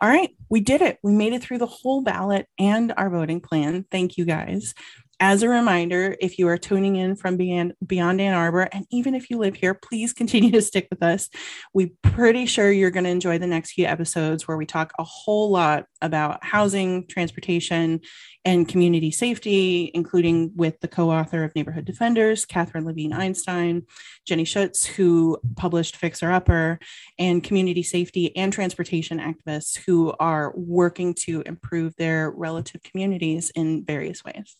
All 0.03 0.09
right, 0.09 0.31
we 0.49 0.61
did 0.61 0.81
it. 0.81 0.99
We 1.03 1.13
made 1.13 1.35
it 1.35 1.43
through 1.43 1.59
the 1.59 1.67
whole 1.67 2.01
ballot 2.03 2.47
and 2.59 2.93
our 2.97 3.11
voting 3.11 3.41
plan. 3.41 3.85
Thank 3.91 4.17
you 4.17 4.25
guys. 4.25 4.75
As 5.23 5.43
a 5.43 5.51
reminder, 5.51 6.17
if 6.19 6.39
you 6.39 6.49
are 6.49 6.57
tuning 6.57 6.97
in 6.97 7.15
from 7.15 7.37
beyond, 7.37 7.75
beyond 7.87 8.23
Ann 8.23 8.33
Arbor, 8.33 8.63
and 8.73 8.87
even 8.91 9.15
if 9.15 9.29
you 9.29 9.37
live 9.37 9.55
here, 9.55 9.75
please 9.75 10.15
continue 10.15 10.51
to 10.53 10.63
stick 10.63 10.89
with 10.89 11.03
us. 11.03 11.29
We're 11.75 11.91
pretty 12.03 12.47
sure 12.47 12.73
you're 12.73 12.91
going 12.91 13.05
to 13.05 13.11
enjoy 13.11 13.37
the 13.37 13.47
next 13.47 13.73
few 13.73 13.85
episodes 13.85 14.49
where 14.49 14.57
we 14.57 14.65
talk 14.65 14.95
a 14.99 15.05
whole 15.05 15.51
lot 15.51 15.85
about 16.01 16.43
housing, 16.43 17.07
transportation, 17.07 18.01
and 18.47 18.67
community 18.67 19.11
safety, 19.11 19.91
including 19.93 20.53
with 20.57 20.81
the 20.81 20.89
co 20.89 21.11
author 21.11 21.45
of 21.45 21.55
Neighborhood 21.55 21.85
Defenders, 21.85 22.47
Katherine 22.47 22.87
Levine 22.87 23.13
Einstein, 23.13 23.83
Jenny 24.27 24.45
Schuetz, 24.45 24.87
who 24.87 25.39
published 25.55 25.97
Fixer 25.97 26.33
Upper, 26.33 26.79
and 27.19 27.45
community 27.45 27.83
safety 27.83 28.35
and 28.39 28.51
transportation 28.51 29.19
activists 29.19 29.77
who 29.85 30.15
are 30.19 30.55
working 30.57 31.13
to 31.27 31.43
improve 31.45 31.95
their 31.97 32.31
relative 32.31 32.83
communities 32.83 33.51
in 33.55 33.85
various 33.85 34.25
ways. 34.25 34.57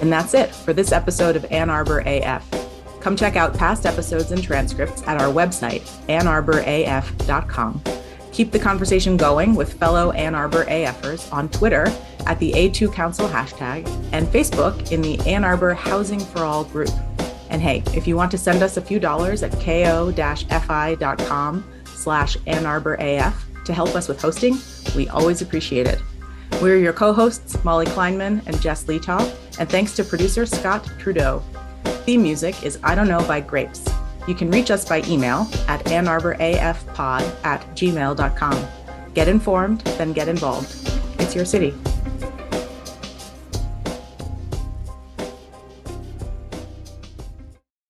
And 0.00 0.12
that's 0.12 0.32
it 0.32 0.54
for 0.54 0.72
this 0.72 0.90
episode 0.90 1.36
of 1.36 1.44
Ann 1.52 1.68
Arbor 1.68 1.98
AF. 2.06 2.42
Come 3.00 3.14
check 3.14 3.36
out 3.36 3.54
past 3.56 3.84
episodes 3.84 4.32
and 4.32 4.42
transcripts 4.42 5.06
at 5.06 5.20
our 5.20 5.30
website, 5.30 5.82
annarboraf.com. 6.08 7.82
Keep 8.32 8.52
the 8.52 8.58
conversation 8.58 9.18
going 9.18 9.54
with 9.54 9.74
fellow 9.74 10.12
Ann 10.12 10.34
Arbor 10.34 10.64
AFers 10.64 11.30
on 11.32 11.50
Twitter 11.50 11.92
at 12.26 12.38
the 12.38 12.52
A2 12.52 12.90
Council 12.92 13.28
hashtag 13.28 13.86
and 14.12 14.26
Facebook 14.28 14.92
in 14.92 15.02
the 15.02 15.18
Ann 15.28 15.44
Arbor 15.44 15.74
Housing 15.74 16.20
for 16.20 16.40
All 16.40 16.64
group. 16.64 16.90
And 17.50 17.60
hey, 17.60 17.82
if 17.94 18.06
you 18.06 18.16
want 18.16 18.30
to 18.30 18.38
send 18.38 18.62
us 18.62 18.76
a 18.76 18.80
few 18.80 18.98
dollars 18.98 19.42
at 19.42 19.52
ko-fi.com 19.60 20.12
slash 21.84 22.36
Ann 22.46 22.64
Arbor 22.64 22.94
AF 22.94 23.47
to 23.68 23.74
help 23.74 23.94
us 23.94 24.08
with 24.08 24.20
hosting, 24.20 24.58
we 24.96 25.08
always 25.10 25.42
appreciate 25.42 25.86
it. 25.86 26.02
We're 26.60 26.78
your 26.78 26.94
co-hosts, 26.94 27.62
Molly 27.64 27.86
Kleinman 27.86 28.44
and 28.46 28.60
Jess 28.60 28.84
Letaw, 28.84 29.20
and 29.60 29.68
thanks 29.68 29.94
to 29.96 30.04
producer 30.04 30.46
Scott 30.46 30.90
Trudeau. 30.98 31.42
Theme 32.04 32.22
music 32.22 32.64
is 32.64 32.78
I 32.82 32.94
Don't 32.94 33.08
Know 33.08 33.22
by 33.28 33.40
Grapes. 33.40 33.84
You 34.26 34.34
can 34.34 34.50
reach 34.50 34.70
us 34.70 34.88
by 34.88 35.02
email 35.02 35.46
at 35.68 35.84
annarborafpod 35.84 37.44
at 37.44 37.60
gmail.com. 37.76 38.66
Get 39.14 39.28
informed, 39.28 39.80
then 39.82 40.12
get 40.14 40.28
involved. 40.28 40.74
It's 41.20 41.34
your 41.34 41.44
city. 41.44 41.74